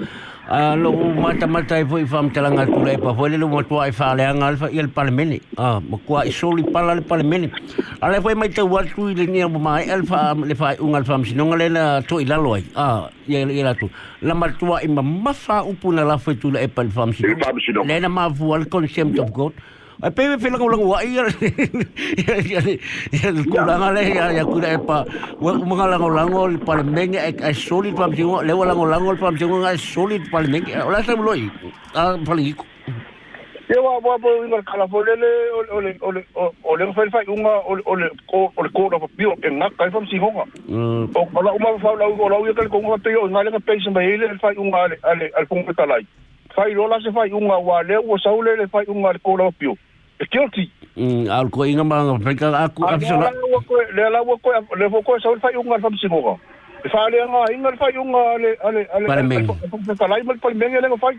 A 0.48 0.76
lo 0.76 0.92
mata 0.94 1.48
mata 1.48 1.80
e 1.80 1.84
foi 1.84 2.06
fam 2.06 2.30
talanga 2.30 2.64
tu 2.64 2.78
le 2.78 2.96
pa 2.96 3.12
foi 3.12 3.30
le 3.30 3.38
mo 3.38 3.60
tu 3.62 3.74
ai 3.82 3.90
fa 3.90 4.14
le 4.14 4.22
anga 4.22 4.46
alfa 4.46 4.70
il 4.70 4.88
parlamento. 4.88 5.42
Ah, 5.58 5.80
mo 5.80 5.98
qua 6.06 6.22
i 6.22 6.30
soli 6.30 6.62
pala 6.62 6.94
le 6.94 7.02
parlamento. 7.02 7.58
Ale 8.00 8.20
foi 8.22 8.36
mai 8.36 8.50
te 8.50 8.62
wa 8.62 8.84
tu 8.84 9.08
le 9.08 9.26
ni 9.26 9.42
mo 9.42 9.58
mai 9.58 9.90
alfa 9.90 10.32
le 10.38 10.54
fai 10.54 10.76
unga 10.78 10.98
alfa 10.98 11.18
famsinonga 11.18 11.56
le 11.58 11.68
na 11.68 12.00
to 12.02 12.20
i 12.20 12.24
lalo 12.24 12.54
ai. 12.54 12.62
Ah, 12.76 13.10
ia 13.26 13.42
ia 13.50 13.74
tu. 13.74 13.90
La 14.22 14.34
matua 14.34 14.78
i 14.80 14.86
ma 14.86 15.02
mafa 15.02 15.64
upuna 15.66 16.06
la 16.06 16.18
foi 16.18 16.36
tu 16.36 16.52
le 16.52 16.62
e 16.62 16.68
pal 16.68 16.86
e 16.86 17.82
le 17.82 17.98
na 17.98 18.08
ma 18.08 18.30
fu 18.30 18.54
al 18.54 18.68
concept 18.68 19.18
of 19.18 19.32
God. 19.32 19.52
ai 20.02 20.10
pe 20.10 20.36
pe 20.36 20.50
la 20.50 20.58
ulang 20.60 20.84
wai 20.84 21.08
ya 21.16 21.24
ya 22.52 22.60
ya 23.16 23.30
kulanga 23.32 23.92
le 23.96 24.02
ya 24.12 24.30
ya 24.38 24.44
kuda 24.44 24.76
pa 24.84 25.04
wa 25.40 25.52
manga 25.56 25.86
la 25.88 25.96
ulang 25.96 26.34
ol 26.34 26.58
par 26.58 26.84
meng 26.84 27.16
ai 27.16 27.54
solid 27.54 27.96
pam 27.96 28.12
jingo 28.12 28.42
le 28.42 28.52
ulang 28.52 28.76
ulang 28.76 29.08
ol 29.08 29.16
pam 29.16 29.36
jingo 29.36 29.64
ai 29.64 29.76
solid 29.76 30.28
par 30.30 30.44
meng 30.44 30.68
ola 30.84 31.02
sam 31.02 31.24
loi 31.24 31.48
a 31.94 32.18
pali 32.28 32.52
ko 32.52 32.64
Yo 33.68 33.82
wa 33.82 33.98
wa 33.98 34.14
bo 34.22 34.30
inga 34.44 34.62
kala 34.62 34.86
fole 34.86 35.10
le 35.18 35.30
ole 35.58 35.70
ole 35.74 35.90
ole 36.06 36.20
ole 36.62 36.92
fai 36.94 37.10
fai 37.10 37.24
unga 37.26 37.50
ole 37.66 37.82
ole 37.86 38.06
ko 38.30 38.52
ole 38.56 38.68
ko 38.70 38.86
da 38.90 38.98
bio 39.18 39.34
en 39.42 39.58
na 39.58 39.66
kai 39.78 39.90
fam 39.90 40.06
si 40.06 40.22
honga. 40.22 40.44
O 41.18 41.26
kala 41.34 41.50
uma 41.50 41.74
fa 41.82 41.96
la 41.98 42.06
u 42.06 42.28
la 42.30 42.38
u 42.38 42.54
ka 42.54 42.68
ko 42.70 42.78
ngat 42.78 43.10
yo 43.10 43.26
ngale 43.26 43.50
ka 43.50 43.58
pe 43.66 43.74
sa 43.82 43.90
mai 43.90 44.14
le 44.22 44.38
fai 44.38 44.54
unga 44.54 44.78
ale 44.86 44.96
ale 45.02 45.26
al 45.34 45.46
pung 45.50 45.66
ka 45.66 45.84
lai. 45.84 46.06
fai 46.56 46.72
lola 46.74 46.98
se 47.04 47.12
fai 47.12 47.30
unga 47.30 47.58
wa 47.68 47.82
le 47.82 47.96
o 47.96 48.18
saule 48.18 48.56
le 48.56 48.66
fai 48.66 48.84
unga 48.88 49.12
le 49.12 49.18
kola 49.18 49.44
opio 49.44 49.76
e 50.18 50.24
guilty 50.32 50.64
al 51.38 51.50
ko 51.50 51.64
inga 51.64 51.84
ma 51.84 52.18
pe 52.24 52.34
ka 52.34 52.50
aku 52.64 52.84
afsala 52.88 53.30
le 53.96 54.10
la 54.10 54.22
wo 54.22 54.36
ko 54.38 54.52
le 54.80 54.86
wo 54.88 55.02
ko 55.02 55.18
saule 55.20 55.40
fai 55.40 55.54
unga 55.62 55.78
fam 55.84 55.96
singo 56.00 56.38
e 56.84 56.88
le 57.12 57.18
inga 57.54 57.70
le 57.70 57.76
fai 57.76 57.92
unga 58.04 58.22
le 58.40 58.50
para 59.06 59.22
me 59.22 59.40
le 59.40 60.96
fai 60.96 61.16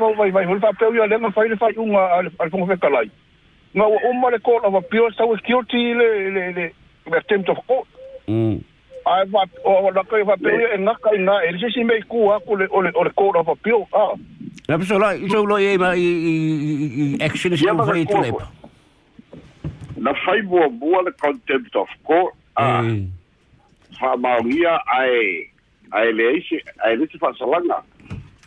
o 0.00 0.14
vai 0.18 0.30
vai 0.30 0.44
yo 0.48 1.06
le 1.06 1.18
fai 1.38 1.48
le 1.48 1.56
fai 1.56 1.74
unga 1.76 2.02
al 2.18 2.30
al 2.38 2.50
fe 2.50 2.76
ka 2.80 2.88
nga 3.74 3.84
o 3.86 4.12
ma 4.20 4.30
le 4.30 4.38
kola 4.38 4.68
wa 4.68 4.80
pio 4.80 5.10
saule 5.12 5.40
le 6.00 6.52
le 6.56 6.72
attempt 7.16 7.48
of 7.50 7.58
mm 8.28 8.73
Ai 9.06 9.24
va 9.28 9.44
o 9.64 9.90
la 9.92 10.02
kai 10.08 10.24
fa 10.24 10.36
pe 10.40 10.48
ia 10.48 10.78
nga 10.80 10.94
kai 11.04 11.18
nga 11.20 11.34
e 11.44 11.52
se 11.60 11.68
si 11.74 11.84
me 11.84 12.00
ku 12.08 12.30
a 12.32 12.40
ku 12.40 12.56
le 12.56 12.66
o 12.70 12.80
le 12.80 12.90
o 12.94 13.02
le 13.04 13.10
call 13.12 13.36
of 13.36 13.48
appeal. 13.48 13.86
Ah. 13.92 14.14
La 14.68 14.80
so 14.80 14.96
lo 15.44 15.56
e 15.58 15.76
ma 15.76 15.92
i 15.92 17.16
action 17.20 17.52
ma 17.76 17.84
foi 17.84 18.04
tu 18.06 18.14
ko- 18.16 18.20
le. 18.22 18.32
na 19.96 20.12
fai 20.24 20.40
bua 20.42 20.68
bua 20.68 21.02
le 21.04 21.12
contempt 21.20 21.76
of 21.76 21.88
court 22.04 22.34
a 22.56 22.82
Eh. 22.84 23.04
fa 23.98 24.16
maungia 24.16 24.80
ai 24.86 25.48
ai 25.92 26.12
le 26.12 26.36
isi 26.38 26.58
ai 26.84 26.96
le 26.96 27.06
fa 27.20 27.30
salanga 27.38 27.78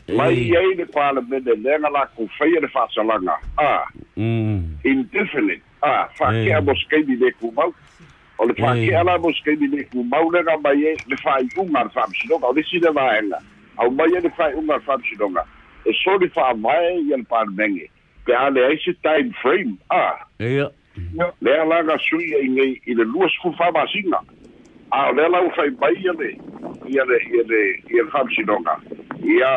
mai 0.09 0.49
Eh. 0.51 0.57
ai 0.57 0.75
le 0.75 0.85
parlamento 0.85 1.53
le 1.53 1.77
nga 1.79 1.89
la 1.89 2.05
ku 2.15 2.27
fai 2.37 2.49
le 2.51 2.67
fa 2.67 2.87
salanga 2.93 3.37
a 3.57 3.85
Mm. 4.17 4.81
indefinite 4.83 5.61
a 5.81 6.09
fa 6.17 6.33
Eh. 6.33 6.45
ke 6.45 6.53
a 6.53 6.61
moskai 6.61 7.03
di 7.05 7.15
le 7.17 7.31
ku 7.39 7.51
mau 7.55 7.71
o 8.37 8.45
le 8.45 8.53
fa 8.53 8.73
ke 8.77 8.95
ala 8.95 9.17
moskai 9.17 9.55
di 9.57 9.67
le 9.67 9.83
ku 9.91 10.03
mau 10.03 10.29
le 10.31 10.41
nga 10.43 10.57
mai 10.63 10.83
e 10.83 10.95
le 11.07 11.17
fa 11.23 11.39
i 11.41 11.49
unga 11.57 11.89
fa 11.93 12.05
sino 12.21 12.39
ka 12.39 12.51
le 12.55 12.63
sine 12.63 12.91
va 12.93 13.05
enga 13.17 13.39
au 13.77 13.89
mai 13.91 14.11
e 14.17 14.21
le 14.21 14.29
fa 14.37 14.49
i 14.51 14.53
unga 14.53 14.79
fa 14.85 14.97
sino 15.09 15.29
nga 15.29 15.43
e 15.85 15.91
so 16.03 16.17
le 16.17 16.29
fa 16.29 16.53
mai 16.53 16.97
i 17.01 17.03
le 17.09 17.23
parlamento 17.23 17.89
pe 18.25 18.35
ale 18.35 18.65
ai 18.65 18.77
se 18.83 18.93
time 19.03 19.31
frame 19.41 19.77
a? 19.89 20.19
Ia. 20.39 20.69
le 21.41 21.51
ala 21.61 21.83
ga 21.83 21.97
sui 22.09 22.33
i 22.43 22.49
ngai 22.49 22.81
i 22.85 22.93
le 22.93 23.03
lua 23.03 23.29
sku 23.29 23.53
fa 23.57 23.71
masinga 23.71 24.19
a 24.91 25.11
le 25.11 25.25
ala 25.25 25.41
u 25.41 25.49
fai 25.55 25.69
ia 26.03 26.13
le 26.13 26.29
ia 26.87 27.03
le 27.05 27.17
ia 27.33 27.43
le 27.47 27.61
ia 27.89 28.03
le 28.03 28.09
fam 28.11 28.27
sinonga 28.35 28.75
ia 29.23 29.51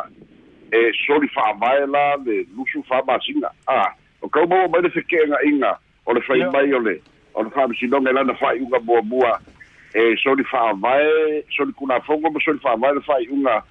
e 0.73 0.93
soli 1.07 1.29
fa 1.29 1.53
mai 1.61 1.87
la 1.87 2.17
le 2.25 2.45
lusu 2.57 2.83
fa 2.89 3.03
masinga 3.07 3.51
a 3.67 3.93
o 4.23 4.29
kau 4.29 4.47
mo 4.47 4.69
mai 4.69 4.83
le 4.83 4.91
fekenga 4.91 5.37
inga 5.45 5.79
o 6.07 6.13
le 6.13 6.21
fai 6.21 6.39
Ia. 6.39 6.51
bai 6.51 6.73
o 6.73 6.79
le 6.79 7.01
o 7.35 7.41
e, 7.41 7.45
le 7.45 7.51
faamasinoga 7.51 8.11
i 8.11 8.15
lana 8.15 8.35
faaiʻuga 8.35 8.81
buabua 8.81 9.41
e 9.95 10.17
soli 10.23 10.45
faavae 10.45 11.45
soli 11.57 11.73
kunafogo 11.73 12.31
ma 12.31 12.41
soli 12.45 12.59
faavae 12.59 12.95
le 12.95 13.01
faaiʻuga 13.01 13.63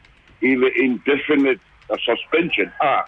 i 0.41 0.55
le 0.55 0.69
indefinite 0.83 1.61
suspension. 2.05 2.71
A 2.81 3.05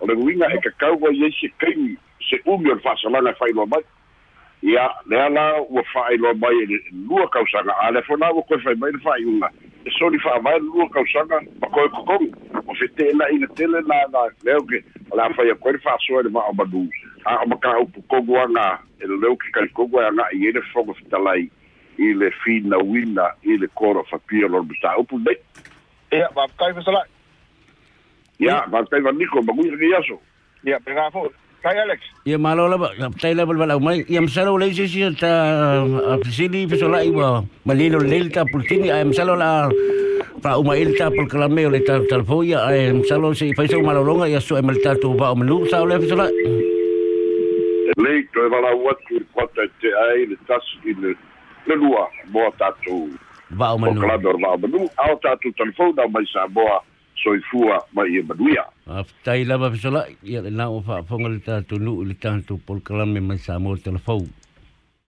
o 0.00 0.06
le 0.06 0.14
uiga 0.14 0.46
e 0.54 0.58
kakau 0.60 1.06
ai 1.06 1.24
ai 1.24 1.32
se 1.40 1.48
kaimi 1.58 1.96
se 2.28 2.40
umi 2.46 2.70
o 2.70 2.74
le 2.74 2.80
faasalaga 2.80 3.30
e 3.30 3.38
faailoa 3.38 3.66
mai. 3.66 3.84
Ia 4.62 4.90
lea 5.06 5.28
la 5.28 5.62
ua 5.62 5.82
faailoa 5.92 6.34
mai 6.34 6.54
e 6.62 6.80
lua 6.92 7.28
kausaga 7.28 7.74
a 7.80 7.90
lea 7.92 8.02
foi 8.02 8.18
la 8.18 8.32
ua 8.32 8.42
koe 8.42 8.58
fai 8.58 8.74
mai 8.74 8.92
le 8.92 8.98
faaiʻuga 8.98 9.48
e 9.84 9.90
soli 9.98 10.18
faavae 10.18 10.58
lua 10.58 10.88
kausaga 10.88 11.40
ma 11.60 11.68
koe 11.68 11.88
kokogi 11.88 12.32
o 12.66 12.74
fetenaʻi 12.74 13.38
le 13.40 13.46
tele 13.54 13.80
la 13.86 14.06
la 14.12 14.28
leo 14.44 14.62
ke 14.62 14.82
o 15.10 15.16
le 15.16 15.22
a 15.22 15.34
fai 15.34 15.50
akoe 15.50 15.72
le 15.72 15.78
faasoa 15.78 16.20
i 16.20 16.24
le 16.24 16.30
vaao 16.30 16.52
manuu 16.52 16.88
a 17.28 17.46
maka 17.46 17.78
upu 17.80 18.02
kogu 18.08 18.36
anga 18.40 18.78
e 19.00 19.06
leo 19.06 19.36
ki 19.36 19.52
kai 19.52 19.68
kogu 19.76 20.00
anga 20.00 20.24
i 20.32 20.46
ele 20.48 20.62
fogo 20.72 20.94
fitalai 20.94 21.50
i 21.98 22.12
le 22.14 22.30
fina 22.42 22.78
wina 22.78 23.26
i 23.44 23.56
le 23.56 23.68
koro 23.74 24.04
fa 24.10 24.18
pia 24.18 24.48
lor 24.48 24.62
bita 24.64 24.96
upu 24.98 25.18
ne 25.18 25.36
e 26.10 26.22
a 26.22 26.28
vabkai 26.34 26.72
fitalai 26.74 27.08
ya 28.38 28.46
yeah, 28.46 28.70
vabkai 28.70 29.00
va 29.00 29.12
niko 29.12 29.44
aso 29.98 30.16
ya 30.64 30.80
pega 30.80 31.10
fo 31.12 31.28
kai 31.62 31.76
alex? 31.78 32.00
Ya 32.24 32.38
malo 32.38 32.68
la 32.68 32.78
tai 33.20 33.34
la 33.34 33.44
bal 33.44 33.58
bal 33.58 33.80
mai 33.80 34.04
ia 34.08 34.20
msalo 34.22 34.56
le 34.58 34.72
si 34.72 34.88
si 34.88 35.04
ta 35.20 35.84
a 35.84 36.18
fisili 36.24 36.66
fitalai 36.68 37.10
wa 37.10 37.44
malilo 37.66 37.98
lelta 37.98 38.44
pulsini 38.44 38.90
a 38.90 39.04
msalo 39.04 39.36
la 39.36 39.68
fa 40.42 40.56
uma 40.58 40.78
ilta 40.78 41.10
ta 41.10 41.10
pul 41.10 41.28
kalame 41.28 41.66
o 41.66 41.70
le 41.70 41.80
ta 41.84 42.00
talfoya 42.08 42.64
a 42.70 42.92
msalo 42.94 43.34
si 43.34 43.52
fa 43.54 43.62
malolonga 43.62 43.76
e 43.76 43.82
e 43.82 43.86
malo 43.86 44.02
longa 44.04 44.26
ya 44.28 44.40
so 44.40 44.56
tu 45.02 45.14
ba 45.14 45.34
menu 45.34 45.66
sa 45.68 45.82
o 45.82 45.86
le 45.86 46.00
fitalai 46.00 46.32
valau 48.52 48.90
atu 48.92 49.20
i 49.20 49.24
kwata 49.32 49.64
i 49.66 49.72
te 49.82 49.92
ai, 50.04 50.26
le 50.30 50.36
tasu 50.48 50.80
i 50.84 50.94
le 51.02 51.76
lua 51.76 52.06
mo 52.32 52.46
a 52.48 52.52
tātou. 52.60 53.08
Vāo 53.50 53.78
manu. 53.80 54.00
O 54.00 54.04
kalador 54.04 54.38
vāo 54.42 54.60
manu. 54.64 54.86
Ao 55.04 55.16
tātou 55.24 55.54
telefon, 55.56 55.94
nao 55.96 56.08
mai 56.12 56.24
sā 56.32 56.46
moa, 56.52 56.80
so 57.22 57.34
i 57.36 57.42
fua 57.50 57.80
mai 57.96 58.08
e 58.18 58.22
manu 58.28 58.50
ia. 58.52 58.66
Tai 59.24 59.38
lava 59.48 59.70
pisola, 59.74 60.04
ia 60.22 60.42
le 60.44 60.52
nāo 60.54 60.82
fā 60.86 61.02
fonga 61.08 61.32
le 61.32 61.40
tātou 61.44 61.80
nu, 61.80 61.98
le 62.08 62.16
tātou 62.20 62.60
polkalame 62.68 63.20
mai 63.24 63.40
sā 63.42 63.58
moa 63.62 63.80
telefon. 63.84 64.26